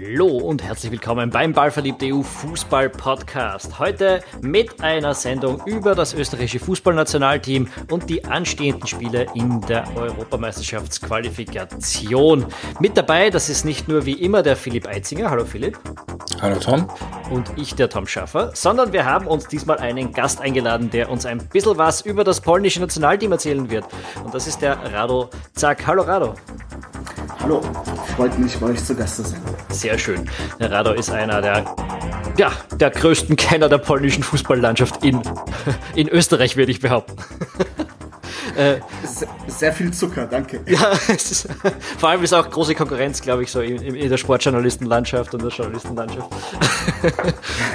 [0.00, 3.80] Hallo und herzlich willkommen beim Ballverliebt EU Fußball Podcast.
[3.80, 12.46] Heute mit einer Sendung über das österreichische Fußballnationalteam und die anstehenden Spiele in der Europameisterschaftsqualifikation.
[12.78, 15.30] Mit dabei, das ist nicht nur wie immer der Philipp Eitzinger.
[15.30, 15.76] Hallo Philipp.
[16.40, 16.88] Hallo Tom.
[17.30, 21.26] Und ich, der Tom Schaffer, sondern wir haben uns diesmal einen Gast eingeladen, der uns
[21.26, 23.84] ein bisschen was über das polnische Nationalteam erzählen wird.
[24.22, 25.88] Und das ist der Rado Zack.
[25.88, 26.34] Hallo Rado.
[27.40, 27.62] Hallo,
[28.16, 29.40] freut mich, bei euch zu Gast zu sein.
[29.70, 30.28] Sehr schön.
[30.58, 31.64] Der Rado ist einer der,
[32.36, 35.22] ja, der größten Kenner der polnischen Fußballlandschaft in,
[35.94, 37.16] in Österreich, würde ich behaupten.
[38.58, 40.60] Äh, sehr, sehr, viel Zucker, danke.
[40.66, 41.48] Ja, ist,
[41.96, 45.50] vor allem ist auch große Konkurrenz, glaube ich, so in, in, der Sportjournalistenlandschaft und der
[45.50, 46.28] Journalistenlandschaft.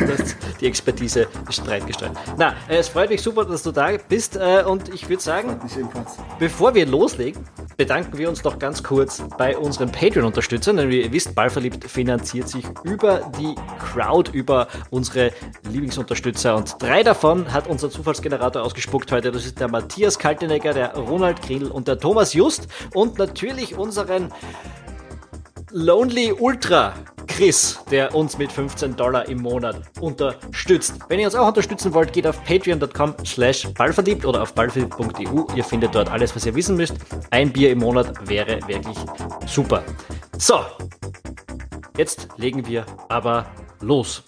[0.01, 2.11] das, die Expertise ist breit gestreut.
[2.37, 5.57] Na, äh, es freut mich super, dass du da bist äh, und ich würde sagen,
[6.37, 7.45] bevor wir loslegen,
[7.77, 12.49] bedanken wir uns noch ganz kurz bei unseren Patreon-Unterstützern, denn wie ihr wisst, Ballverliebt finanziert
[12.49, 15.31] sich über die Crowd, über unsere
[15.69, 19.31] Lieblingsunterstützer und drei davon hat unser Zufallsgenerator ausgespuckt heute.
[19.31, 24.31] Das ist der Matthias Kaltenegger, der Ronald Kriedl und der Thomas Just und natürlich unseren
[25.71, 26.93] Lonely Ultra
[27.27, 30.99] Chris, der uns mit 15 Dollar im Monat unterstützt.
[31.07, 35.45] Wenn ihr uns auch unterstützen wollt, geht auf patreon.com slash ballverliebt oder auf ballverliebt.eu.
[35.55, 36.95] Ihr findet dort alles, was ihr wissen müsst.
[37.31, 38.97] Ein Bier im Monat wäre wirklich
[39.47, 39.83] super.
[40.37, 40.59] So,
[41.97, 43.47] jetzt legen wir aber
[43.81, 44.23] los.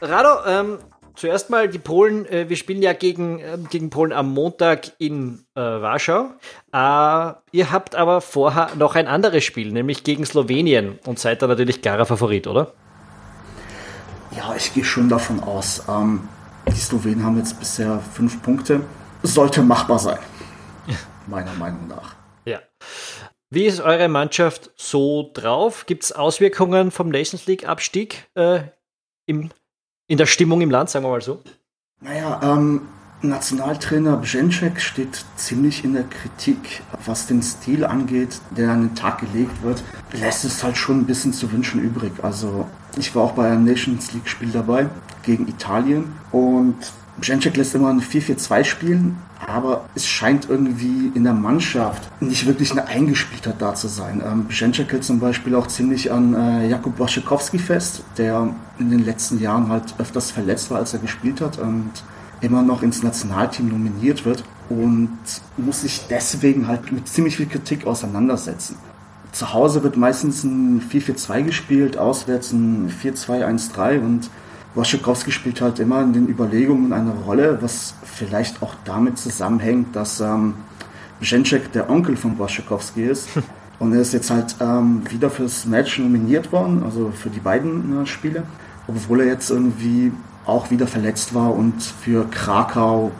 [0.00, 0.78] Rado, ähm,
[1.14, 2.26] zuerst mal die Polen.
[2.26, 6.30] Äh, wir spielen ja gegen, äh, gegen Polen am Montag in äh, Warschau.
[6.72, 11.46] Äh, ihr habt aber vorher noch ein anderes Spiel, nämlich gegen Slowenien und seid da
[11.46, 12.74] natürlich klarer Favorit, oder?
[14.36, 15.84] Ja, ich gehe schon davon aus.
[15.88, 16.28] Ähm,
[16.66, 18.80] die Slowenen haben jetzt bisher fünf Punkte.
[19.22, 20.18] Sollte machbar sein,
[21.26, 22.16] meiner Meinung nach.
[22.44, 22.60] Ja.
[23.50, 25.86] Wie ist eure Mannschaft so drauf?
[25.86, 28.62] Gibt es Auswirkungen vom Nations League-Abstieg äh,
[29.26, 29.50] im
[30.06, 31.42] in der Stimmung im Land, sagen wir mal so?
[32.00, 32.82] Naja, ähm,
[33.22, 39.20] Nationaltrainer Bženček steht ziemlich in der Kritik, was den Stil angeht, der an den Tag
[39.20, 39.82] gelegt wird.
[40.12, 42.12] Lässt es halt schon ein bisschen zu wünschen übrig.
[42.22, 42.66] Also
[42.98, 44.88] ich war auch bei einem Nations League Spiel dabei
[45.22, 46.76] gegen Italien und
[47.20, 49.16] Bženček lässt immer ein 4-4-2 spielen,
[49.46, 54.22] aber es scheint irgendwie in der Mannschaft nicht wirklich eine Eingespieltheit da zu sein.
[54.24, 59.04] Ähm, Bženček hält zum Beispiel auch ziemlich an äh, Jakub Waschekowski fest, der in den
[59.04, 61.90] letzten Jahren halt öfters verletzt war, als er gespielt hat und
[62.40, 65.18] immer noch ins Nationalteam nominiert wird und
[65.56, 68.76] muss sich deswegen halt mit ziemlich viel Kritik auseinandersetzen.
[69.32, 74.30] Zu Hause wird meistens ein 4-4-2 gespielt, auswärts ein 4-2-1-3 und
[74.74, 80.20] Waschekowski spielt halt immer in den Überlegungen eine Rolle, was vielleicht auch damit zusammenhängt, dass
[80.20, 80.54] ähm,
[81.20, 83.28] Ženček der Onkel von Waschekowski ist.
[83.78, 88.02] Und er ist jetzt halt ähm, wieder fürs Match nominiert worden, also für die beiden
[88.02, 88.44] äh, Spiele,
[88.86, 90.12] obwohl er jetzt irgendwie
[90.46, 93.10] auch wieder verletzt war und für Krakau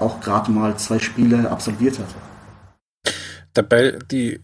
[0.00, 3.14] auch gerade mal zwei Spiele absolviert hat.
[3.54, 4.40] Dabei die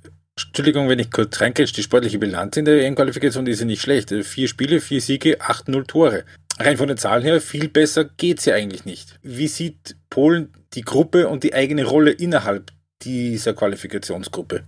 [0.47, 4.15] Entschuldigung, wenn ich kurz reingehe, die sportliche Bilanz in der EM-Qualifikation ist ja nicht schlecht.
[4.25, 6.25] Vier Spiele, vier Siege, 8-0 Tore
[6.61, 9.19] rein von den Zahlen her, viel besser geht es ja eigentlich nicht.
[9.23, 12.71] Wie sieht Polen die Gruppe und die eigene Rolle innerhalb
[13.03, 14.65] dieser Qualifikationsgruppe?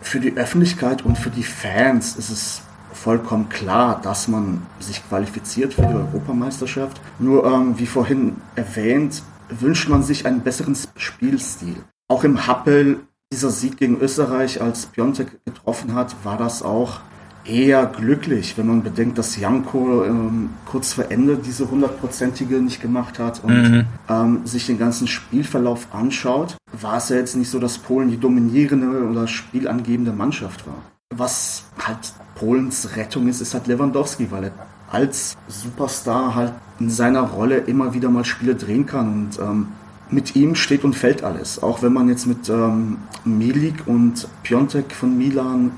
[0.00, 5.74] Für die Öffentlichkeit und für die Fans ist es vollkommen klar, dass man sich qualifiziert
[5.74, 7.00] für die Europameisterschaft.
[7.18, 11.76] Nur ähm, wie vorhin erwähnt, wünscht man sich einen besseren Spielstil.
[12.08, 13.00] Auch im Happel,
[13.32, 17.00] dieser Sieg gegen Österreich, als Piontek getroffen hat, war das auch
[17.48, 23.18] eher glücklich, wenn man bedenkt, dass Janko ähm, kurz vor Ende diese hundertprozentige nicht gemacht
[23.18, 23.84] hat und mhm.
[24.08, 28.18] ähm, sich den ganzen Spielverlauf anschaut, war es ja jetzt nicht so, dass Polen die
[28.18, 30.82] dominierende oder spielangebende Mannschaft war.
[31.14, 34.52] Was halt Polens Rettung ist, ist halt Lewandowski, weil er
[34.90, 39.68] als Superstar halt in seiner Rolle immer wieder mal Spiele drehen kann und ähm,
[40.10, 41.62] mit ihm steht und fällt alles.
[41.62, 45.72] Auch wenn man jetzt mit ähm, Milik und Piontek von Milan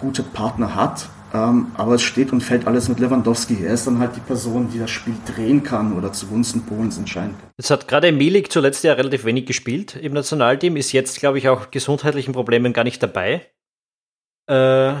[0.00, 1.08] gute Partner hat.
[1.32, 3.64] Ähm, aber es steht und fällt alles mit Lewandowski.
[3.64, 7.36] Er ist dann halt die Person, die das Spiel drehen kann oder zugunsten Polens entscheiden
[7.38, 7.50] kann.
[7.56, 11.48] Jetzt hat gerade Milik zuletzt ja relativ wenig gespielt im Nationalteam, ist jetzt, glaube ich,
[11.48, 13.46] auch gesundheitlichen Problemen gar nicht dabei.
[14.48, 14.94] Äh,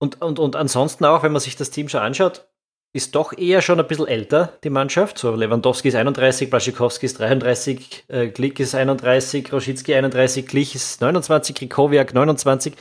[0.00, 2.48] und, und, und ansonsten auch, wenn man sich das Team schon anschaut,
[2.92, 5.18] ist doch eher schon ein bisschen älter, die Mannschaft.
[5.18, 11.00] So Lewandowski ist 31, Blaschikowski ist 33, äh, Glick ist 31, Roschitzki 31, Glich ist
[11.00, 12.74] 29, Krikowiak 29.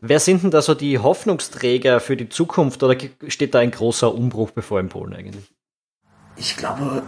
[0.00, 2.96] Wer sind denn da so die Hoffnungsträger für die Zukunft oder
[3.28, 5.52] steht da ein großer Umbruch bevor in Polen eigentlich?
[6.36, 7.02] Ich glaube,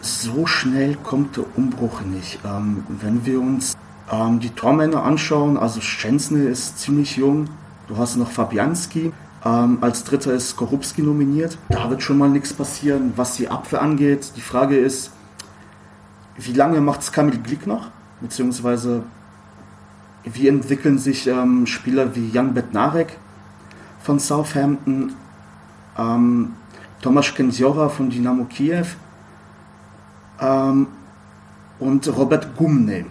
[0.00, 2.38] so schnell kommt der Umbruch nicht.
[2.44, 3.76] Ähm, wenn wir uns
[4.10, 7.48] ähm, die Tormänner anschauen, also Szczęsny ist ziemlich jung,
[7.88, 9.12] du hast noch Fabianski,
[9.42, 11.56] Ähm, als dritter ist Korupski nominiert.
[11.70, 13.14] Da wird schon mal nichts passieren.
[13.16, 15.12] Was die Abwehr angeht, die Frage ist,
[16.36, 17.90] wie lange macht es Kamil Glick noch?
[18.20, 19.02] Beziehungsweise
[20.24, 23.16] wie entwickeln sich ähm, Spieler wie Jan Bednarek
[24.00, 25.14] von Southampton,
[25.96, 26.52] ähm,
[27.00, 28.86] Tomasz Kenziora von Dynamo Kiew
[30.40, 30.86] ähm,
[31.78, 33.06] und Robert Gumne.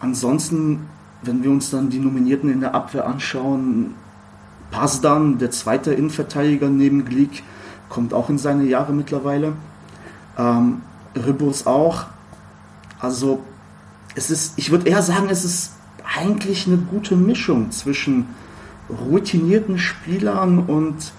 [0.00, 0.86] Ansonsten,
[1.22, 3.94] wenn wir uns dann die Nominierten in der Abwehr anschauen,
[4.70, 7.44] Pasdan, der zweite Innenverteidiger neben Glick,
[7.88, 9.52] kommt auch in seine Jahre mittlerweile.
[10.36, 10.82] Ähm,
[11.14, 12.06] Ribos auch.
[12.98, 13.42] Also
[14.14, 15.75] es ist, ich würde eher sagen, es ist
[16.16, 18.26] eigentlich eine gute Mischung zwischen
[18.88, 21.12] routinierten Spielern und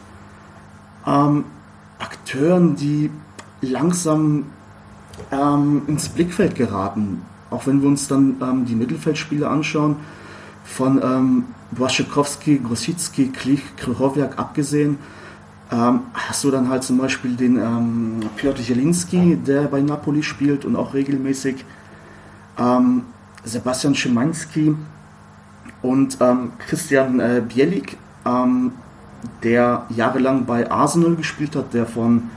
[1.06, 1.46] ähm,
[2.00, 3.10] Akteuren, die
[3.62, 4.46] langsam
[5.32, 7.22] ähm, ins Blickfeld geraten.
[7.50, 9.98] Auch wenn wir uns dann ähm, die Mittelfeldspiele anschauen,
[10.64, 14.98] von ähm, Błaszczykowski, Grosicki, Klich, Krychowiak abgesehen,
[15.72, 20.66] ähm, hast du dann halt zum Beispiel den ähm, Piotr Zielinski, der bei Napoli spielt
[20.66, 21.66] und auch regelmäßig
[22.58, 23.04] ähm,
[23.48, 24.76] Sebastian Schimanski
[25.82, 28.74] und ähm, Christian äh, Bielik, ähm,
[29.44, 32.30] der jahrelang bei Arsenal gespielt hat, der von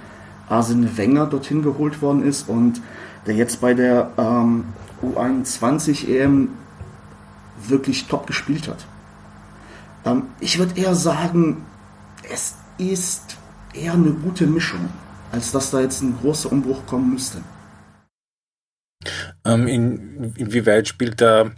[0.49, 2.81] Arsene Wenger dorthin geholt worden ist und
[3.27, 4.65] der jetzt bei der ähm,
[5.03, 6.49] U21 EM
[7.69, 8.87] wirklich top gespielt hat.
[10.05, 11.65] Ähm, ich würde eher sagen,
[12.33, 13.37] es ist
[13.75, 14.89] eher eine gute Mischung,
[15.33, 17.43] als dass da jetzt ein großer Umbruch kommen müsste.
[19.45, 21.51] Ähm, in, inwieweit spielt da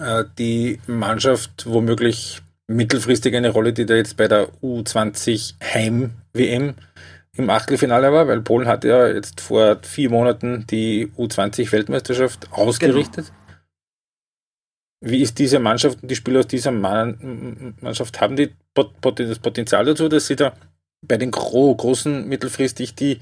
[0.00, 6.74] äh, die Mannschaft womöglich mittelfristig eine Rolle, die da jetzt bei der U20 Heim-WM
[7.36, 13.26] im Achtelfinale war, weil Polen hat ja jetzt vor vier Monaten die U20-Weltmeisterschaft ausgerichtet.
[13.26, 15.12] Genau.
[15.12, 20.08] Wie ist diese Mannschaft und die Spieler aus dieser Mannschaft, haben die das Potenzial dazu,
[20.08, 20.54] dass sie da
[21.02, 23.20] bei den großen mittelfristig die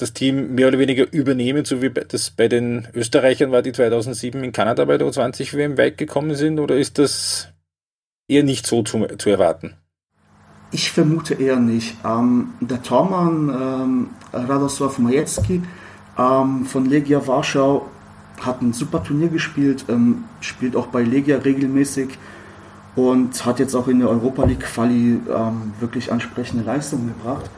[0.00, 4.42] das Team mehr oder weniger übernehmen, so wie das bei den Österreichern war, die 2007
[4.42, 7.48] in Kanada bei der U20 WM weit gekommen sind, oder ist das
[8.28, 9.74] eher nicht so zu, zu erwarten?
[10.70, 11.96] Ich vermute eher nicht.
[12.04, 15.62] Ähm, der Tormann ähm, Radosław Majecki
[16.18, 17.88] ähm, von Legia Warschau
[18.40, 22.10] hat ein super Turnier gespielt, ähm, spielt auch bei Legia regelmäßig
[22.96, 27.50] und hat jetzt auch in der Europa League Quali ähm, wirklich ansprechende Leistungen gebracht.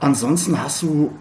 [0.00, 1.12] Ansonsten hast du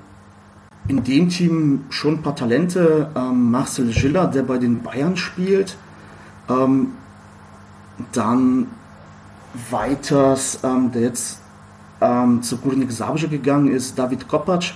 [0.87, 3.09] in dem Team schon ein paar Talente.
[3.15, 5.77] Ähm, Marcel Schiller, der bei den Bayern spielt.
[6.49, 6.91] Ähm,
[8.11, 8.67] dann
[9.71, 11.39] weiters, ähm, der jetzt
[12.01, 14.73] ähm, zu Górnik Zabrze gegangen ist, David Kopacz,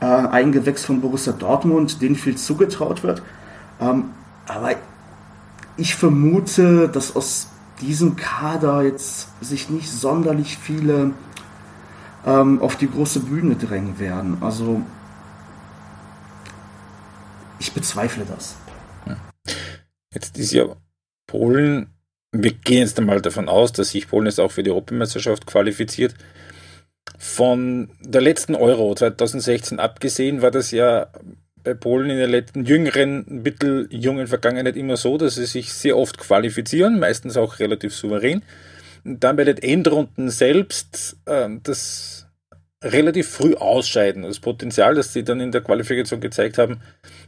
[0.00, 3.22] äh, ein Gewächs von Borussia Dortmund, den viel zugetraut wird.
[3.80, 4.10] Ähm,
[4.46, 4.76] aber
[5.76, 7.48] ich vermute, dass aus
[7.80, 11.12] diesem Kader jetzt sich nicht sonderlich viele
[12.26, 14.38] ähm, auf die große Bühne drängen werden.
[14.42, 14.82] Also
[17.58, 18.56] ich bezweifle das.
[20.12, 20.76] Jetzt ist ja
[21.26, 21.88] Polen,
[22.32, 26.14] wir gehen jetzt einmal davon aus, dass sich Polen jetzt auch für die Europameisterschaft qualifiziert.
[27.18, 31.08] Von der letzten Euro 2016 abgesehen war das ja
[31.62, 36.18] bei Polen in der letzten jüngeren, mitteljungen Vergangenheit immer so, dass sie sich sehr oft
[36.18, 38.42] qualifizieren, meistens auch relativ souverän.
[39.06, 42.26] Dann bei den Endrunden selbst äh, das
[42.82, 44.22] relativ früh ausscheiden.
[44.22, 46.80] Das Potenzial, das sie dann in der Qualifikation gezeigt haben,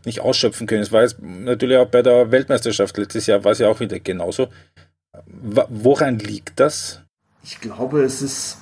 [0.04, 0.82] nicht ausschöpfen können.
[0.82, 3.98] Es war jetzt natürlich auch bei der Weltmeisterschaft letztes Jahr, war es ja auch wieder
[3.98, 4.48] genauso.
[5.26, 7.02] Woran liegt das?
[7.42, 8.58] Ich glaube, es ist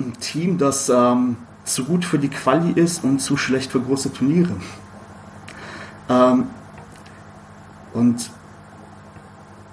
[0.00, 4.12] ein Team, das ähm, zu gut für die Quali ist und zu schlecht für große
[4.12, 4.56] Turniere.
[6.08, 6.48] Ähm,
[7.92, 8.30] und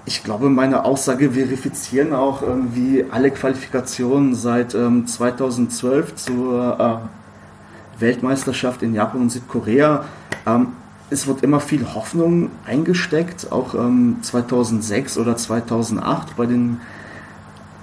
[0.09, 8.81] ich glaube, meine Aussage verifizieren auch irgendwie alle Qualifikationen seit ähm, 2012 zur äh, Weltmeisterschaft
[8.81, 10.05] in Japan und Südkorea.
[10.47, 10.69] Ähm,
[11.11, 16.81] es wird immer viel Hoffnung eingesteckt, auch ähm, 2006 oder 2008 bei den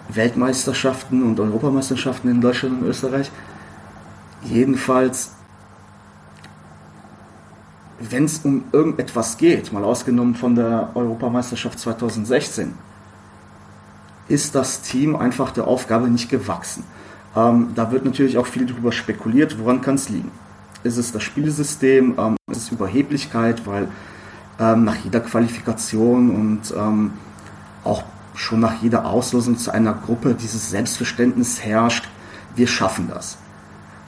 [0.09, 3.31] Weltmeisterschaften und Europameisterschaften in Deutschland und Österreich.
[4.43, 5.36] Jedenfalls
[7.99, 12.75] wenn es um irgendetwas geht, mal ausgenommen von der Europameisterschaft 2016,
[14.29, 16.85] ist das Team einfach der Aufgabe nicht gewachsen.
[17.35, 20.31] Ähm, da wird natürlich auch viel darüber spekuliert, woran kann es liegen.
[20.83, 23.89] Ist es das Spielsystem, ähm, ist es Überheblichkeit, weil
[24.59, 27.13] ähm, nach jeder Qualifikation und ähm,
[27.85, 32.09] auch schon nach jeder Auslosung zu einer Gruppe dieses Selbstverständnis herrscht,
[32.55, 33.39] wir schaffen das.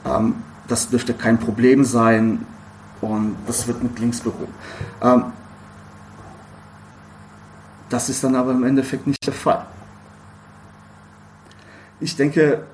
[0.05, 0.35] Ähm,
[0.67, 2.45] das dürfte kein Problem sein,
[3.01, 4.53] und das wird mit links behoben.
[5.01, 5.25] Ähm,
[7.89, 9.65] das ist dann aber im Endeffekt nicht der Fall.
[11.99, 12.65] ich denke,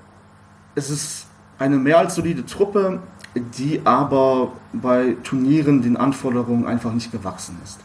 [0.75, 1.27] es ist
[1.57, 3.01] eine mehr als solide Truppe,
[3.35, 7.79] die aber bei Turnieren den Anforderungen einfach nicht gewachsen ist.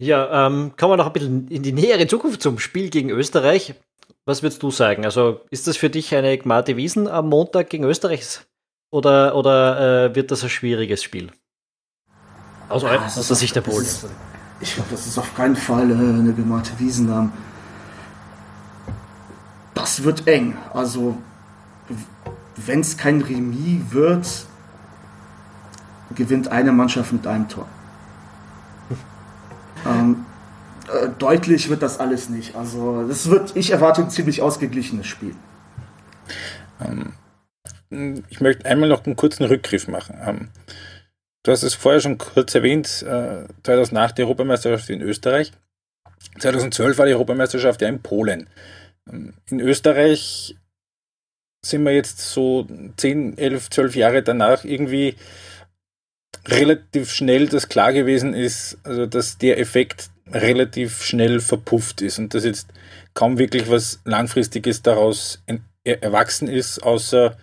[0.00, 3.74] Ja, ähm, kommen wir noch ein bisschen in die nähere Zukunft zum Spiel gegen Österreich.
[4.24, 5.04] Was würdest du sagen?
[5.04, 8.40] Also ist das für dich eine Gmate Wiesen am Montag gegen Österreich
[8.90, 11.30] oder, oder äh, wird das ein schwieriges Spiel?
[12.68, 13.86] Aus, ja, aus der Sicht der Polen.
[14.60, 17.08] Ich glaube, das ist auf keinen Fall äh, eine Gmate Wiesen.
[17.08, 17.32] Ähm,
[19.74, 20.56] das wird eng.
[20.74, 21.16] Also
[22.56, 24.26] wenn es kein Remis wird,
[26.14, 27.66] gewinnt eine Mannschaft mit einem Tor.
[29.86, 30.26] ähm,
[30.92, 32.56] äh, deutlich wird das alles nicht.
[32.56, 35.34] Also das wird, ich erwarte ein ziemlich ausgeglichenes Spiel.
[36.80, 37.12] Ähm,
[37.90, 40.18] ich möchte einmal noch einen kurzen Rückgriff machen.
[40.24, 40.48] Ähm,
[41.42, 45.52] du hast es vorher schon kurz erwähnt, äh, 2008 die Europameisterschaft in Österreich.
[46.38, 48.48] 2012 war die Europameisterschaft ja in Polen.
[49.10, 50.56] Ähm, in Österreich
[51.64, 52.66] sind wir jetzt so
[52.96, 55.16] 10, 11, 12 Jahre danach irgendwie
[56.46, 62.34] relativ schnell, dass klar gewesen ist, also dass der Effekt relativ schnell verpufft ist und
[62.34, 62.68] dass jetzt
[63.14, 65.42] kaum wirklich was Langfristiges daraus
[65.84, 67.36] erwachsen ist, außer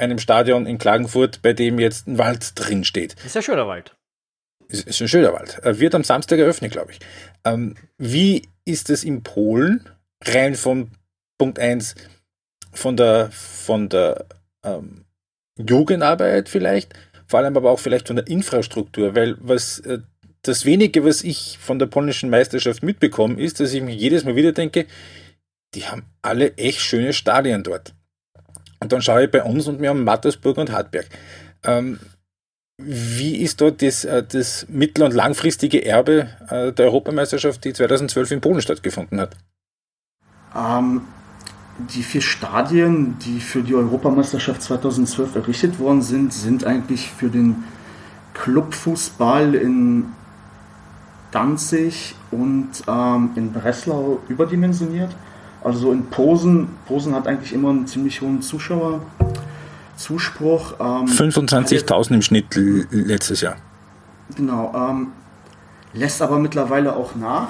[0.00, 3.14] einem Stadion in Klagenfurt, bei dem jetzt ein Wald drin steht.
[3.24, 3.94] Ist ein schöner Wald.
[4.68, 5.58] Ist, ist ein schöner Wald.
[5.62, 7.00] Er wird am Samstag eröffnet, glaube ich.
[7.44, 9.88] Ähm, wie ist es in Polen?
[10.22, 10.90] Rein von
[11.38, 11.94] Punkt 1
[12.72, 14.26] von der, von der
[14.64, 15.04] ähm,
[15.58, 16.94] Jugendarbeit vielleicht,
[17.26, 20.00] vor allem aber auch vielleicht von der Infrastruktur, weil was äh,
[20.42, 24.36] das wenige, was ich von der polnischen Meisterschaft mitbekomme, ist, dass ich mir jedes Mal
[24.36, 24.86] wieder denke,
[25.74, 27.94] die haben alle echt schöne Stadien dort.
[28.80, 31.06] Und dann schaue ich bei uns und wir haben Mattersburg und Hartberg.
[31.64, 32.00] Ähm,
[32.82, 38.30] wie ist dort das, äh, das mittel- und langfristige Erbe äh, der Europameisterschaft, die 2012
[38.30, 39.36] in Polen stattgefunden hat?
[40.56, 41.02] Ähm,
[41.94, 47.64] die vier Stadien, die für die Europameisterschaft 2012 errichtet worden sind, sind eigentlich für den
[48.34, 50.06] Clubfußball in
[51.30, 55.14] Danzig und ähm, in Breslau überdimensioniert.
[55.62, 60.74] Also in Posen, Posen hat eigentlich immer einen ziemlich hohen Zuschauerzuspruch.
[60.80, 62.58] Ähm, 25.000 im Schnitt
[62.90, 63.56] letztes Jahr.
[64.36, 65.08] Genau, ähm,
[65.92, 67.48] lässt aber mittlerweile auch nach.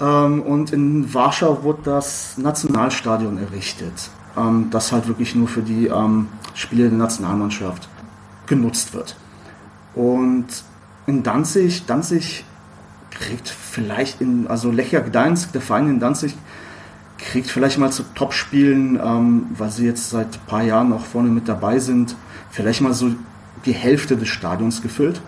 [0.00, 5.86] Ähm, und in Warschau wurde das Nationalstadion errichtet, ähm, das halt wirklich nur für die
[5.86, 7.88] ähm, Spiele der Nationalmannschaft
[8.46, 9.16] genutzt wird.
[9.94, 10.46] Und
[11.06, 12.44] in Danzig, Danzig
[13.10, 16.34] kriegt vielleicht in, also Lechia Gdańsk, der Verein in Danzig,
[17.30, 21.30] kriegt vielleicht mal zu Topspielen, ähm, weil sie jetzt seit ein paar Jahren auch vorne
[21.30, 22.16] mit dabei sind,
[22.50, 23.10] vielleicht mal so
[23.64, 25.20] die Hälfte des Stadions gefüllt.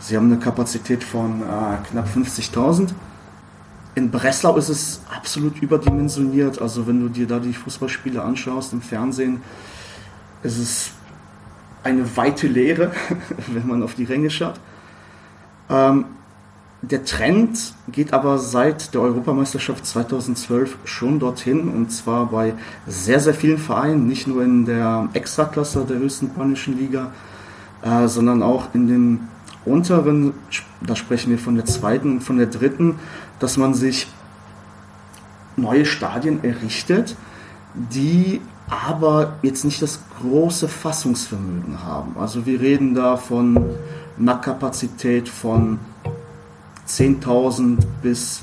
[0.00, 2.90] Sie haben eine Kapazität von äh, knapp 50.000
[3.94, 6.60] in Breslau ist es absolut überdimensioniert.
[6.60, 9.42] Also wenn du dir da die Fußballspiele anschaust im Fernsehen,
[10.42, 10.90] ist es
[11.82, 12.92] eine weite Leere,
[13.48, 14.60] wenn man auf die Ränge schaut.
[15.68, 16.06] Ähm,
[16.82, 22.54] der Trend geht aber seit der Europameisterschaft 2012 schon dorthin und zwar bei
[22.86, 27.12] sehr, sehr vielen Vereinen, nicht nur in der Extraklasse der höchsten polnischen Liga,
[27.82, 29.28] äh, sondern auch in den
[29.66, 30.32] unteren,
[30.80, 32.98] da sprechen wir von der zweiten und von der dritten,
[33.38, 34.06] dass man sich
[35.56, 37.14] neue Stadien errichtet,
[37.74, 42.16] die aber jetzt nicht das große Fassungsvermögen haben.
[42.18, 43.68] Also wir reden da von
[44.18, 45.78] einer Kapazität von
[46.96, 48.40] 10.000 bis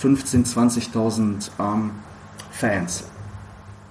[0.00, 1.90] 15.000, 20.000 ähm,
[2.50, 3.04] Fans.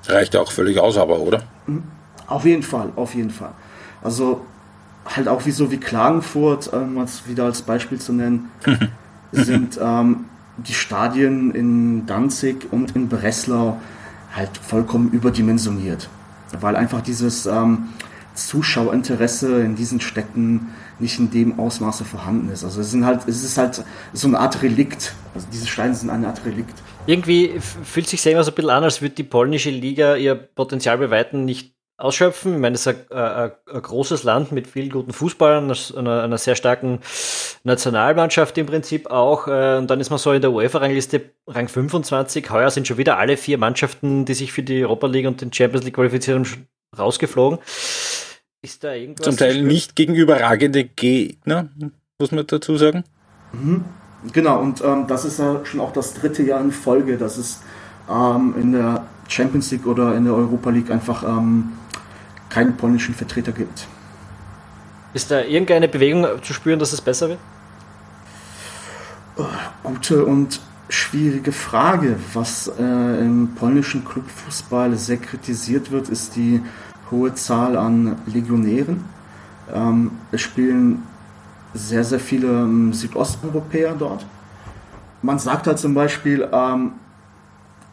[0.08, 1.44] Reicht auch völlig aus, aber, oder?
[1.68, 1.84] Mhm.
[2.28, 3.52] Auf jeden Fall, auf jeden Fall.
[4.02, 4.46] Also
[5.06, 8.50] halt auch wie so wie Klagenfurt, ähm, als wieder als Beispiel zu nennen,
[9.32, 10.26] sind ähm,
[10.58, 13.80] die Stadien in Danzig und in Breslau
[14.34, 16.10] halt vollkommen überdimensioniert.
[16.60, 17.90] Weil einfach dieses ähm,
[18.34, 20.70] Zuschauerinteresse in diesen Städten
[21.02, 22.64] nicht in dem Ausmaße vorhanden ist.
[22.64, 25.14] Also es, sind halt, es ist halt so eine Art Relikt.
[25.34, 26.76] Also diese Steine sind eine Art Relikt.
[27.08, 30.98] Irgendwie fühlt sich selber so ein bisschen an, als würde die polnische Liga ihr Potenzial
[30.98, 32.56] bei Weitem nicht ausschöpfen.
[32.56, 36.38] Ich meine, es ist ein, ein, ein großes Land mit vielen guten Fußballern, einer, einer,
[36.38, 37.00] sehr starken
[37.64, 39.48] Nationalmannschaft im Prinzip auch.
[39.48, 42.50] Äh, und dann ist man so in der UEFA-Rangliste Rang 25.
[42.50, 45.54] Heuer sind schon wieder alle vier Mannschaften, die sich für die Europa League und den
[45.54, 46.48] Champions League qualifizieren,
[46.98, 47.60] rausgeflogen.
[48.64, 49.26] Ist da irgendwas?
[49.26, 51.70] Zum Teil nicht gegen überragende Gegner,
[52.20, 53.04] muss man dazu sagen.
[53.54, 53.84] Mhm.
[54.34, 57.62] Genau, und ähm, das ist ja schon auch das dritte Jahr in Folge, dass es
[58.08, 61.72] ähm, in der Champions League oder in der Europa League einfach ähm,
[62.50, 63.88] keinen polnischen Vertreter gibt.
[65.16, 67.40] Ist da irgendeine Bewegung zu spüren, dass es besser wird?
[69.82, 72.18] Gute und schwierige Frage.
[72.34, 76.62] Was äh, im polnischen Clubfußball sehr kritisiert wird, ist die
[77.12, 79.04] hohe Zahl an Legionären.
[79.74, 81.04] Ähm, es spielen
[81.74, 84.26] sehr, sehr viele ähm, Südosteuropäer dort.
[85.22, 86.94] Man sagt halt zum Beispiel, ähm,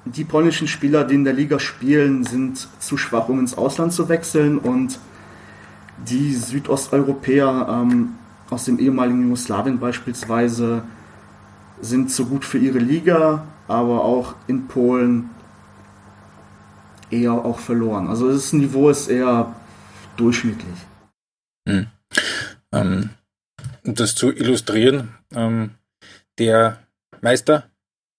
[0.04, 4.08] die polnischen Spieler, die in der Liga spielen, sind zu schwach, um ins Ausland zu
[4.08, 4.98] wechseln und
[6.06, 8.14] die Südosteuropäer ähm,
[8.50, 10.82] aus dem ehemaligen Jugoslawien beispielsweise
[11.80, 15.30] sind so gut für ihre Liga, aber auch in Polen
[17.10, 18.08] eher auch verloren.
[18.08, 19.54] Also das Niveau ist eher
[20.16, 20.76] durchschnittlich.
[21.68, 21.86] Hm.
[22.72, 23.10] Ähm,
[23.84, 25.70] um das zu illustrieren, ähm,
[26.38, 26.78] der
[27.20, 27.70] Meister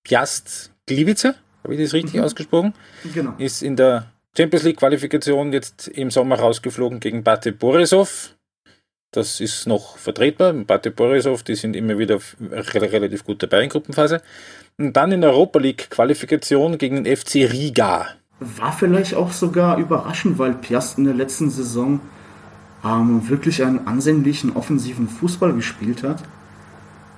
[0.03, 2.23] Piast Gliwice, habe ich das richtig mhm.
[2.23, 2.73] ausgesprochen?
[3.13, 3.33] Genau.
[3.37, 8.35] Ist in der Champions League Qualifikation jetzt im Sommer rausgeflogen gegen Bate Borisov.
[9.11, 10.53] Das ist noch vertretbar.
[10.53, 14.21] Bate Borisov, die sind immer wieder relativ gut dabei in Gruppenphase.
[14.77, 18.07] Und dann in der Europa League Qualifikation gegen den FC Riga.
[18.39, 21.99] War vielleicht auch sogar überraschend, weil Piast in der letzten Saison
[22.83, 26.23] ähm, wirklich einen ansehnlichen offensiven Fußball gespielt hat.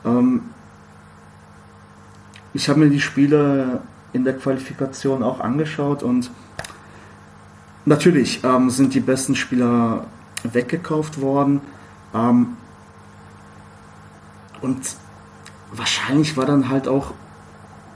[0.03, 0.41] Ähm,
[2.53, 3.81] ich habe mir die Spiele
[4.13, 6.31] in der Qualifikation auch angeschaut und
[7.85, 10.05] natürlich ähm, sind die besten Spieler
[10.43, 11.61] weggekauft worden.
[12.13, 12.57] Ähm,
[14.61, 14.95] und
[15.71, 17.13] wahrscheinlich war dann halt auch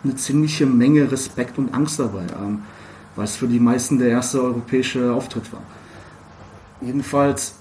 [0.04, 2.64] eine ziemliche Menge Respekt und Angst dabei, ähm,
[3.16, 5.62] weil es für die meisten der erste europäische Auftritt war.
[6.82, 7.56] Jedenfalls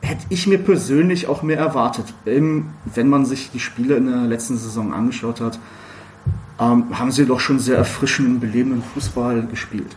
[0.00, 2.14] hätte ich mir persönlich auch mehr erwartet.
[2.24, 5.58] Eben, wenn man sich die Spiele in der letzten Saison angeschaut hat,
[6.58, 9.96] ähm, haben sie doch schon sehr erfrischenden, belebenden Fußball gespielt.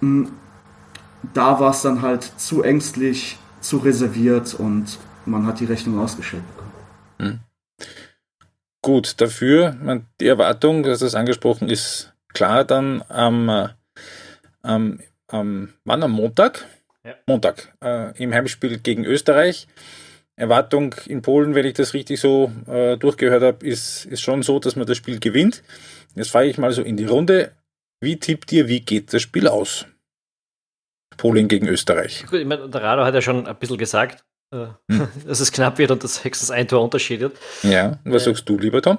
[0.00, 0.30] Hm,
[1.34, 6.44] da war es dann halt zu ängstlich, zu reserviert und man hat die Rechnung ausgestellt
[6.48, 6.72] bekommen.
[7.18, 7.40] Hm.
[8.82, 13.68] Gut, dafür, die Erwartung, dass das angesprochen ist, klar dann am, äh,
[14.62, 16.66] am, am wann am Montag?
[17.02, 17.14] Ja.
[17.26, 19.66] Montag, äh, im Heimspiel gegen Österreich.
[20.38, 24.58] Erwartung in Polen, wenn ich das richtig so äh, durchgehört habe, ist, ist schon so,
[24.58, 25.62] dass man das Spiel gewinnt.
[26.14, 27.52] Jetzt frage ich mal so in die Runde.
[28.02, 29.86] Wie tippt ihr, wie geht das Spiel aus?
[31.16, 32.26] Polen gegen Österreich.
[32.28, 34.22] Gut, ich meine, der Rado hat ja schon ein bisschen gesagt,
[34.52, 35.08] äh, hm.
[35.26, 37.38] dass es knapp wird und dass höchstens ein Tor unterscheidet.
[37.62, 38.98] Ja, was äh, sagst du lieber, Tom?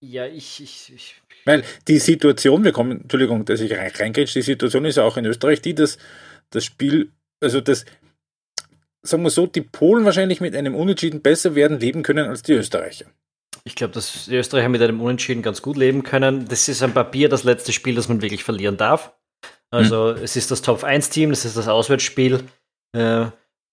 [0.00, 4.84] Ja, ich, ich, ich weil die Situation, wir kommen, Entschuldigung, dass ich reingehe, die Situation
[4.84, 5.98] ist ja auch in Österreich die, dass
[6.50, 7.84] das Spiel, also das,
[9.02, 12.52] sagen wir so, die Polen wahrscheinlich mit einem Unentschieden besser werden leben können als die
[12.52, 13.06] Österreicher.
[13.64, 16.46] Ich glaube, dass die Österreicher mit einem Unentschieden ganz gut leben können.
[16.48, 19.14] Das ist am Papier das letzte Spiel, das man wirklich verlieren darf.
[19.70, 20.22] Also hm.
[20.22, 22.44] es ist das Top-1-Team, das ist das Auswärtsspiel.
[22.94, 23.26] Äh,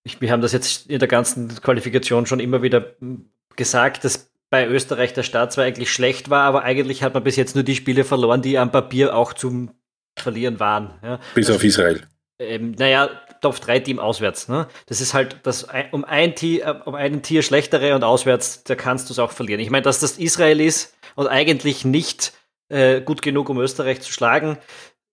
[0.03, 4.30] ich, wir haben das jetzt in der ganzen Qualifikation schon immer wieder hm, gesagt, dass
[4.51, 7.63] bei Österreich der Start zwar eigentlich schlecht war, aber eigentlich hat man bis jetzt nur
[7.63, 9.71] die Spiele verloren, die am Papier auch zum
[10.19, 10.99] Verlieren waren.
[11.01, 11.19] Ja.
[11.33, 12.01] Bis also, auf Israel.
[12.37, 13.09] Ähm, naja,
[13.41, 14.49] Top-3-Team auswärts.
[14.49, 14.67] Ne?
[14.87, 18.75] Das ist halt das um ein Tier, äh, um einen Tier schlechtere und auswärts, da
[18.75, 19.61] kannst du es auch verlieren.
[19.61, 22.33] Ich meine, dass das Israel ist und eigentlich nicht
[22.67, 24.57] äh, gut genug, um Österreich zu schlagen,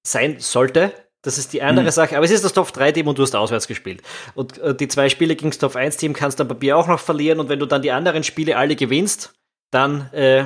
[0.03, 0.93] sein sollte.
[1.23, 1.91] Das ist die andere mhm.
[1.91, 2.17] Sache.
[2.17, 4.03] Aber es ist das Top-3-Team und du hast auswärts gespielt.
[4.35, 7.41] Und äh, die zwei Spiele gegen das Top-1-Team kannst du am Papier auch noch verlieren.
[7.41, 9.35] Und wenn du dann die anderen Spiele alle gewinnst,
[9.71, 10.45] dann äh,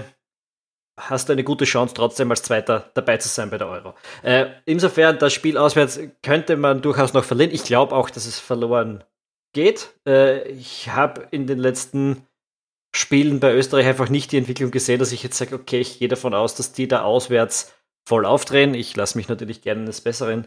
[0.98, 3.94] hast du eine gute Chance, trotzdem als Zweiter dabei zu sein bei der Euro.
[4.22, 7.52] Äh, insofern, das Spiel auswärts könnte man durchaus noch verlieren.
[7.52, 9.04] Ich glaube auch, dass es verloren
[9.52, 9.94] geht.
[10.06, 12.26] Äh, ich habe in den letzten
[12.94, 16.08] Spielen bei Österreich einfach nicht die Entwicklung gesehen, dass ich jetzt sage, okay, ich gehe
[16.08, 17.72] davon aus, dass die da auswärts
[18.06, 18.74] voll aufdrehen.
[18.74, 20.46] Ich lasse mich natürlich gerne des Besseren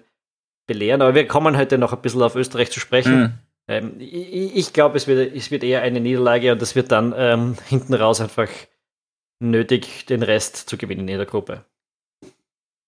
[0.67, 3.19] belehren, aber wir kommen heute noch ein bisschen auf Österreich zu sprechen.
[3.19, 3.33] Mhm.
[3.67, 7.13] Ähm, ich, ich glaube, es wird, es wird eher eine Niederlage und es wird dann
[7.15, 8.49] ähm, hinten raus einfach
[9.39, 11.65] nötig, den Rest zu gewinnen in der Gruppe.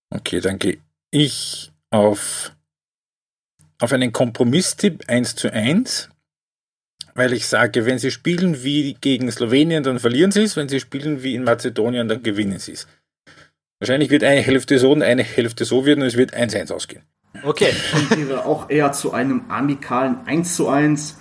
[0.10, 0.80] Okay, dann gehe
[1.12, 2.56] ich auf,
[3.80, 6.10] auf einen Kompromisstipp 1 zu 1,
[7.16, 10.80] weil ich sage, wenn sie spielen wie gegen Slowenien, dann verlieren sie es, wenn sie
[10.80, 12.88] spielen wie in Mazedonien, dann gewinnen sie es.
[13.80, 17.04] Wahrscheinlich wird eine Hälfte so und eine Hälfte so werden und es wird 1-1 ausgehen.
[17.44, 17.70] Okay.
[17.72, 21.18] Ich tendiere auch eher zu einem amikalen 1 zu 1.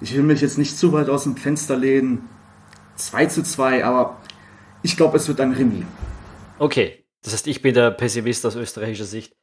[0.00, 2.28] Ich will mich jetzt nicht zu weit aus dem Fenster lehnen.
[2.96, 4.20] 2 zu 2, aber
[4.82, 5.84] ich glaube, es wird ein Remis.
[6.58, 9.34] Okay, das heißt, ich bin der Pessimist aus österreichischer Sicht.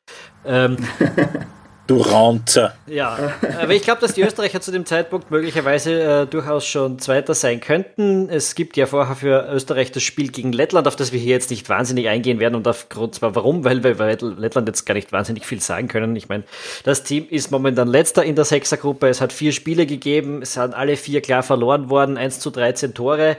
[0.45, 0.77] Ähm,
[1.87, 2.73] Du Raunzer.
[2.85, 7.33] Ja, aber ich glaube, dass die Österreicher zu dem Zeitpunkt möglicherweise äh, durchaus schon Zweiter
[7.33, 8.27] sein könnten.
[8.29, 11.49] Es gibt ja vorher für Österreich das Spiel gegen Lettland, auf das wir hier jetzt
[11.49, 15.13] nicht wahnsinnig eingehen werden und aufgrund zwar warum, weil wir bei Lettland jetzt gar nicht
[15.13, 16.13] wahnsinnig viel sagen können.
[16.17, 16.43] Ich meine,
[16.83, 19.07] das Team ist momentan letzter in der Sechsergruppe.
[19.07, 22.95] Es hat vier Spiele gegeben, es sind alle vier klar verloren worden, 1 zu 13
[22.95, 23.37] Tore.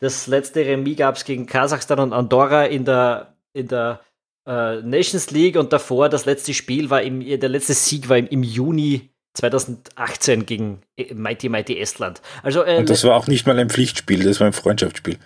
[0.00, 4.00] Das letzte Remis gab es gegen Kasachstan und Andorra in der, in der
[4.46, 8.26] äh, Nations League und davor das letzte Spiel war im, der letzte Sieg war im,
[8.26, 12.22] im Juni 2018 gegen äh, Mighty Mighty Estland.
[12.42, 15.18] Also, äh, und das war auch nicht mal ein Pflichtspiel, das war ein Freundschaftsspiel.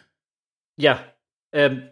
[0.77, 1.03] Ja,
[1.53, 1.89] ähm,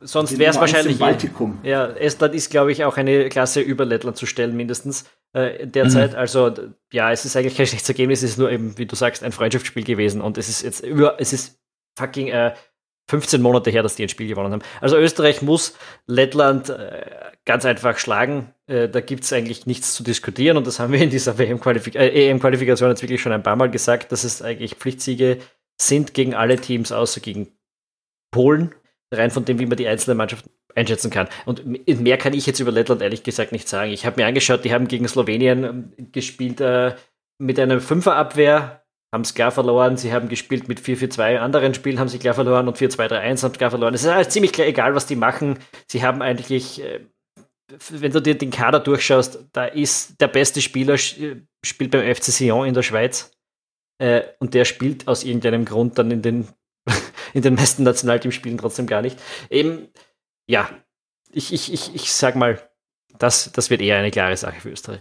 [0.00, 0.98] sonst wäre es wahrscheinlich.
[0.98, 1.58] Baltikum.
[1.62, 6.12] Ja, Estland ist, glaube ich, auch eine Klasse über Lettland zu stellen, mindestens äh, derzeit.
[6.12, 6.18] Mhm.
[6.18, 6.54] Also,
[6.92, 9.32] ja, es ist eigentlich kein schlechtes Ergebnis, es ist nur eben, wie du sagst, ein
[9.32, 11.58] Freundschaftsspiel gewesen und es ist jetzt über, es ist
[11.98, 12.54] fucking äh,
[13.08, 14.62] 15 Monate her, dass die ein Spiel gewonnen haben.
[14.80, 17.04] Also Österreich muss Lettland äh,
[17.44, 18.52] ganz einfach schlagen.
[18.66, 22.00] Äh, da gibt es eigentlich nichts zu diskutieren und das haben wir in dieser WM-Qualifikation
[22.00, 22.40] äh, EM
[22.92, 25.38] jetzt wirklich schon ein paar Mal gesagt, dass es eigentlich Pflichtsiege
[25.80, 27.48] sind gegen alle Teams, außer gegen
[28.30, 28.74] Polen.
[29.10, 31.28] Rein von dem, wie man die einzelnen Mannschaften einschätzen kann.
[31.46, 33.90] Und mehr kann ich jetzt über Lettland ehrlich gesagt nicht sagen.
[33.90, 36.94] Ich habe mir angeschaut, die haben gegen Slowenien ähm, gespielt äh,
[37.38, 39.96] mit einer Fünferabwehr haben es klar verloren.
[39.96, 43.70] Sie haben gespielt mit 4-4-2 anderen Spielen, haben sie klar verloren und 4-2-3-1 haben klar
[43.70, 43.94] verloren.
[43.94, 45.58] Es ist halt ziemlich klar, egal, was die machen.
[45.86, 47.00] Sie haben eigentlich, äh,
[47.90, 52.66] wenn du dir den Kader durchschaust, da ist der beste Spieler, spielt beim FC Sion
[52.66, 53.30] in der Schweiz.
[53.98, 56.48] Äh, und der spielt aus irgendeinem Grund dann in den,
[57.32, 59.18] in den meisten Nationalteamspielen trotzdem gar nicht.
[59.50, 59.88] Eben,
[60.46, 60.70] ja,
[61.32, 62.62] ich, ich, ich, ich sag mal,
[63.18, 65.00] das, das wird eher eine klare Sache für Österreich.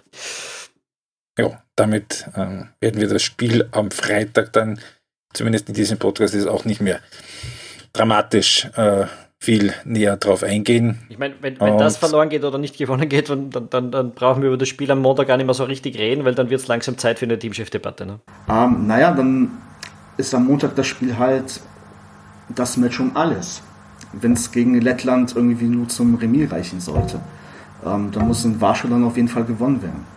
[1.38, 4.80] Ja, damit äh, werden wir das Spiel am Freitag dann,
[5.34, 7.00] zumindest in diesem Podcast, ist auch nicht mehr
[7.94, 9.06] dramatisch äh,
[9.40, 10.98] viel näher drauf eingehen.
[11.10, 14.42] Ich meine, wenn, wenn das verloren geht oder nicht gewonnen geht, dann, dann, dann, brauchen
[14.42, 16.62] wir über das Spiel am Montag gar nicht mehr so richtig reden, weil dann wird
[16.62, 18.08] es langsam Zeit für eine Teamchef-Debatte.
[18.08, 18.20] Ne?
[18.50, 19.52] Ähm, naja, dann
[20.18, 21.62] ist am Montag das Spiel halt
[22.56, 23.62] das Match um alles.
[24.14, 27.20] Wenn es gegen Lettland irgendwie nur zum Remis reichen sollte,
[27.86, 30.17] ähm, dann muss in Warschau dann auf jeden Fall gewonnen werden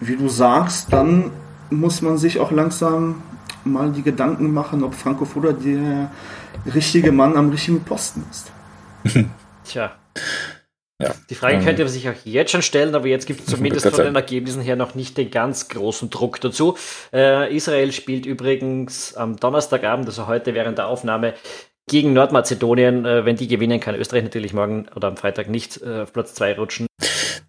[0.00, 1.30] wie du sagst, dann
[1.70, 3.22] muss man sich auch langsam
[3.64, 6.10] mal die Gedanken machen, ob Franco Foda der
[6.74, 8.52] richtige Mann am richtigen Posten ist.
[9.64, 9.92] Tja.
[11.00, 11.14] Ja.
[11.30, 13.88] Die Frage ähm, könnte man sich auch jetzt schon stellen, aber jetzt gibt es zumindest
[13.88, 16.76] von den Ergebnissen her noch nicht den ganz großen Druck dazu.
[17.12, 21.34] Äh, Israel spielt übrigens am Donnerstagabend, also heute während der Aufnahme,
[21.88, 23.06] gegen Nordmazedonien.
[23.06, 26.34] Äh, wenn die gewinnen, kann Österreich natürlich morgen oder am Freitag nicht äh, auf Platz
[26.34, 26.86] 2 rutschen.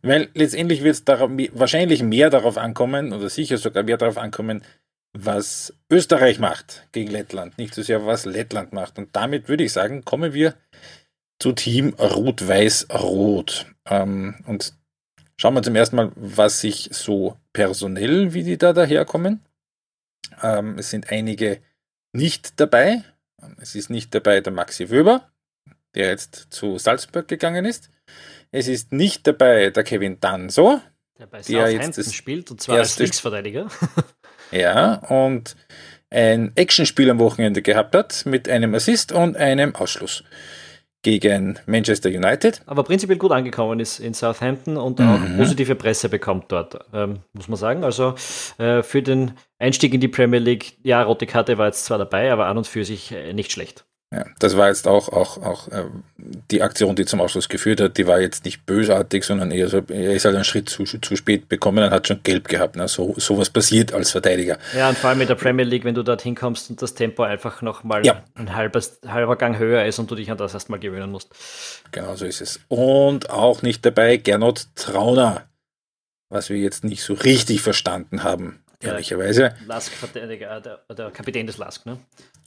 [0.01, 4.63] Weil letztendlich wird es wahrscheinlich mehr darauf ankommen, oder sicher sogar mehr darauf ankommen,
[5.13, 8.97] was Österreich macht gegen Lettland, nicht so sehr, was Lettland macht.
[8.97, 10.55] Und damit würde ich sagen, kommen wir
[11.39, 13.65] zu Team Rot-Weiß-Rot.
[13.85, 14.73] Ähm, und
[15.37, 19.41] schauen wir zum ersten Mal, was sich so personell, wie die da daherkommen.
[20.41, 21.59] Ähm, es sind einige
[22.13, 23.03] nicht dabei.
[23.59, 25.31] Es ist nicht dabei der Maxi Wöber,
[25.95, 27.89] der jetzt zu Salzburg gegangen ist.
[28.51, 30.81] Es ist nicht dabei der Kevin Danso,
[31.17, 33.67] der bei der jetzt das spielt, und zwar als Linksverteidiger.
[34.51, 35.55] ja, und
[36.09, 40.23] ein Actionspiel am Wochenende gehabt hat mit einem Assist und einem Ausschluss
[41.01, 42.61] gegen Manchester United.
[42.65, 45.37] Aber prinzipiell gut angekommen ist in Southampton und auch mhm.
[45.37, 47.83] positive Presse bekommt dort, ähm, muss man sagen.
[47.83, 48.15] Also
[48.57, 52.31] äh, für den Einstieg in die Premier League, ja, rote Karte war jetzt zwar dabei,
[52.31, 53.85] aber an und für sich äh, nicht schlecht.
[54.13, 55.85] Ja, das war jetzt auch, auch, auch äh,
[56.51, 59.81] die Aktion, die zum Ausschluss geführt hat, die war jetzt nicht bösartig, sondern eher so,
[59.87, 62.75] er ist halt einen Schritt zu, zu spät bekommen und hat schon gelb gehabt.
[62.75, 62.89] Ne?
[62.89, 64.57] So, sowas passiert als Verteidiger.
[64.75, 67.23] Ja, und vor allem mit der Premier League, wenn du dorthin kommst und das Tempo
[67.23, 68.21] einfach nochmal ja.
[68.35, 71.29] ein halbes, halber Gang höher ist und du dich an das erstmal gewöhnen musst.
[71.93, 72.59] Genau so ist es.
[72.67, 75.43] Und auch nicht dabei Gernot Trauner,
[76.27, 79.53] was wir jetzt nicht so richtig verstanden haben ehrlicherweise.
[79.67, 81.97] Lask, der, der, Kapitän des Lask, ne?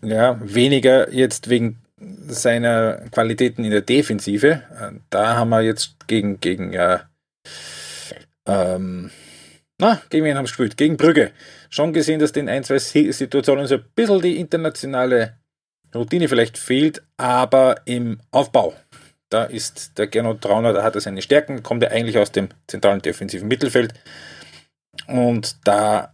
[0.02, 1.78] Ja, weniger jetzt wegen
[2.26, 4.62] seiner Qualitäten in der Defensive.
[5.10, 7.08] Da haben wir jetzt gegen, gegen ja,
[8.46, 9.10] ähm,
[9.78, 10.76] na, gegen wen haben wir gespielt?
[10.76, 11.32] Gegen Brügge.
[11.70, 15.38] Schon gesehen, dass den ein, zwei Situationen so ein bisschen die internationale
[15.94, 18.74] Routine vielleicht fehlt, aber im Aufbau.
[19.30, 22.48] Da ist der Gernot Trauner, da hat er seine Stärken, kommt er eigentlich aus dem
[22.68, 23.94] zentralen defensiven Mittelfeld.
[25.08, 26.13] Und da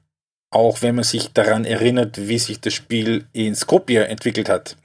[0.51, 4.77] auch wenn man sich daran erinnert, wie sich das Spiel in Skopje entwickelt hat,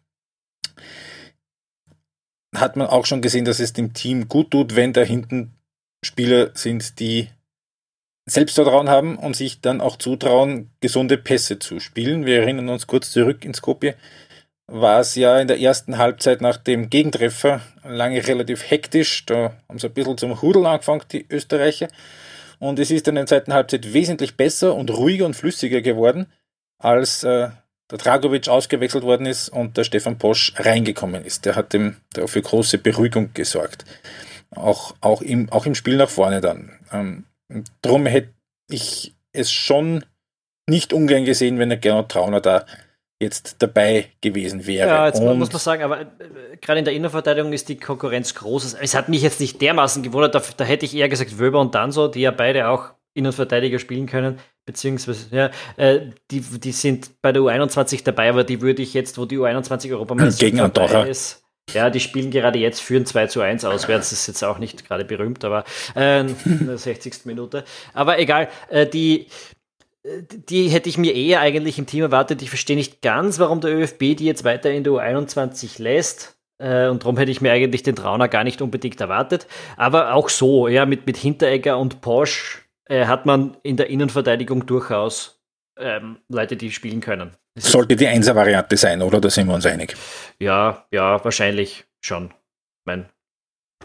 [2.55, 5.55] hat man auch schon gesehen, dass es dem Team gut tut, wenn da hinten
[6.03, 7.29] Spieler sind, die
[8.27, 12.25] Selbstvertrauen haben und sich dann auch zutrauen, gesunde Pässe zu spielen.
[12.25, 13.95] Wir erinnern uns kurz zurück in Skopje.
[14.67, 19.25] War es ja in der ersten Halbzeit nach dem Gegentreffer lange relativ hektisch.
[19.25, 21.87] Da haben sie ein bisschen zum Hudeln angefangen, die Österreicher.
[22.59, 26.27] Und es ist dann in der zweiten Halbzeit wesentlich besser und ruhiger und flüssiger geworden,
[26.77, 27.49] als äh,
[27.91, 31.45] der Dragovic ausgewechselt worden ist und der Stefan Posch reingekommen ist.
[31.45, 33.85] Der hat dem der für große Beruhigung gesorgt.
[34.51, 36.79] Auch, auch, im, auch im Spiel nach vorne dann.
[36.91, 37.25] Ähm,
[37.81, 38.29] darum hätte
[38.69, 40.05] ich es schon
[40.67, 42.65] nicht ungern gesehen, wenn der Gernot Trauner da
[43.25, 44.87] jetzt dabei gewesen wäre.
[44.87, 46.05] Ja, jetzt und muss man sagen, aber äh,
[46.61, 48.77] gerade in der Innenverteidigung ist die Konkurrenz groß.
[48.79, 51.75] Es hat mich jetzt nicht dermaßen gewundert, da, da hätte ich eher gesagt Wöber und
[51.75, 57.31] Danso, die ja beide auch Innenverteidiger spielen können, beziehungsweise, ja, äh, die, die sind bei
[57.31, 61.03] der U21 dabei, aber die würde ich jetzt, wo die U21 Europameisterschaft Gegen Andorra.
[61.03, 64.59] ist, ja, die spielen gerade jetzt, führen 2 zu 1 auswärts, das ist jetzt auch
[64.59, 65.63] nicht gerade berühmt, aber
[65.95, 67.25] äh, in der 60.
[67.25, 67.63] Minute.
[67.93, 69.27] Aber egal, äh, die,
[70.49, 72.41] die hätte ich mir eher eigentlich im Team erwartet.
[72.41, 76.37] Ich verstehe nicht ganz, warum der ÖFB die jetzt weiter in der U21 lässt.
[76.57, 79.47] Äh, und darum hätte ich mir eigentlich den Trauner gar nicht unbedingt erwartet.
[79.77, 84.65] Aber auch so, ja, mit, mit Hinteregger und Porsche äh, hat man in der Innenverteidigung
[84.65, 85.41] durchaus
[85.77, 87.31] ähm, Leute, die spielen können.
[87.57, 89.19] Sollte die Einser-Variante sein, oder?
[89.19, 89.95] Da sind wir uns einig.
[90.39, 92.25] Ja, ja, wahrscheinlich schon.
[92.27, 93.09] Ich meine,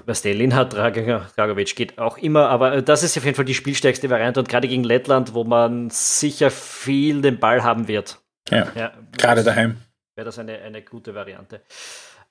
[0.07, 3.55] was der Linhard Dragovic geht auch immer, aber äh, das ist auf jeden Fall die
[3.55, 8.21] spielstärkste Variante und gerade gegen Lettland, wo man sicher viel den Ball haben wird.
[8.51, 9.77] Ja, ja gerade daheim.
[10.17, 11.63] Wäre das eine, eine gute Variante.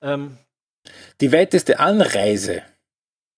[0.02, 0.38] Ähm,
[1.20, 2.62] die weiteste Anreise.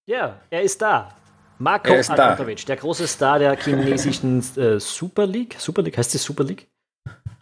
[0.07, 1.17] Ja, er ist da.
[1.59, 5.57] Marco Arnautovic, der große Star der chinesischen äh, Super League.
[5.59, 6.67] Super League, heißt die Super League?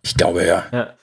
[0.02, 0.66] Ich glaube ja.
[0.72, 0.94] ja.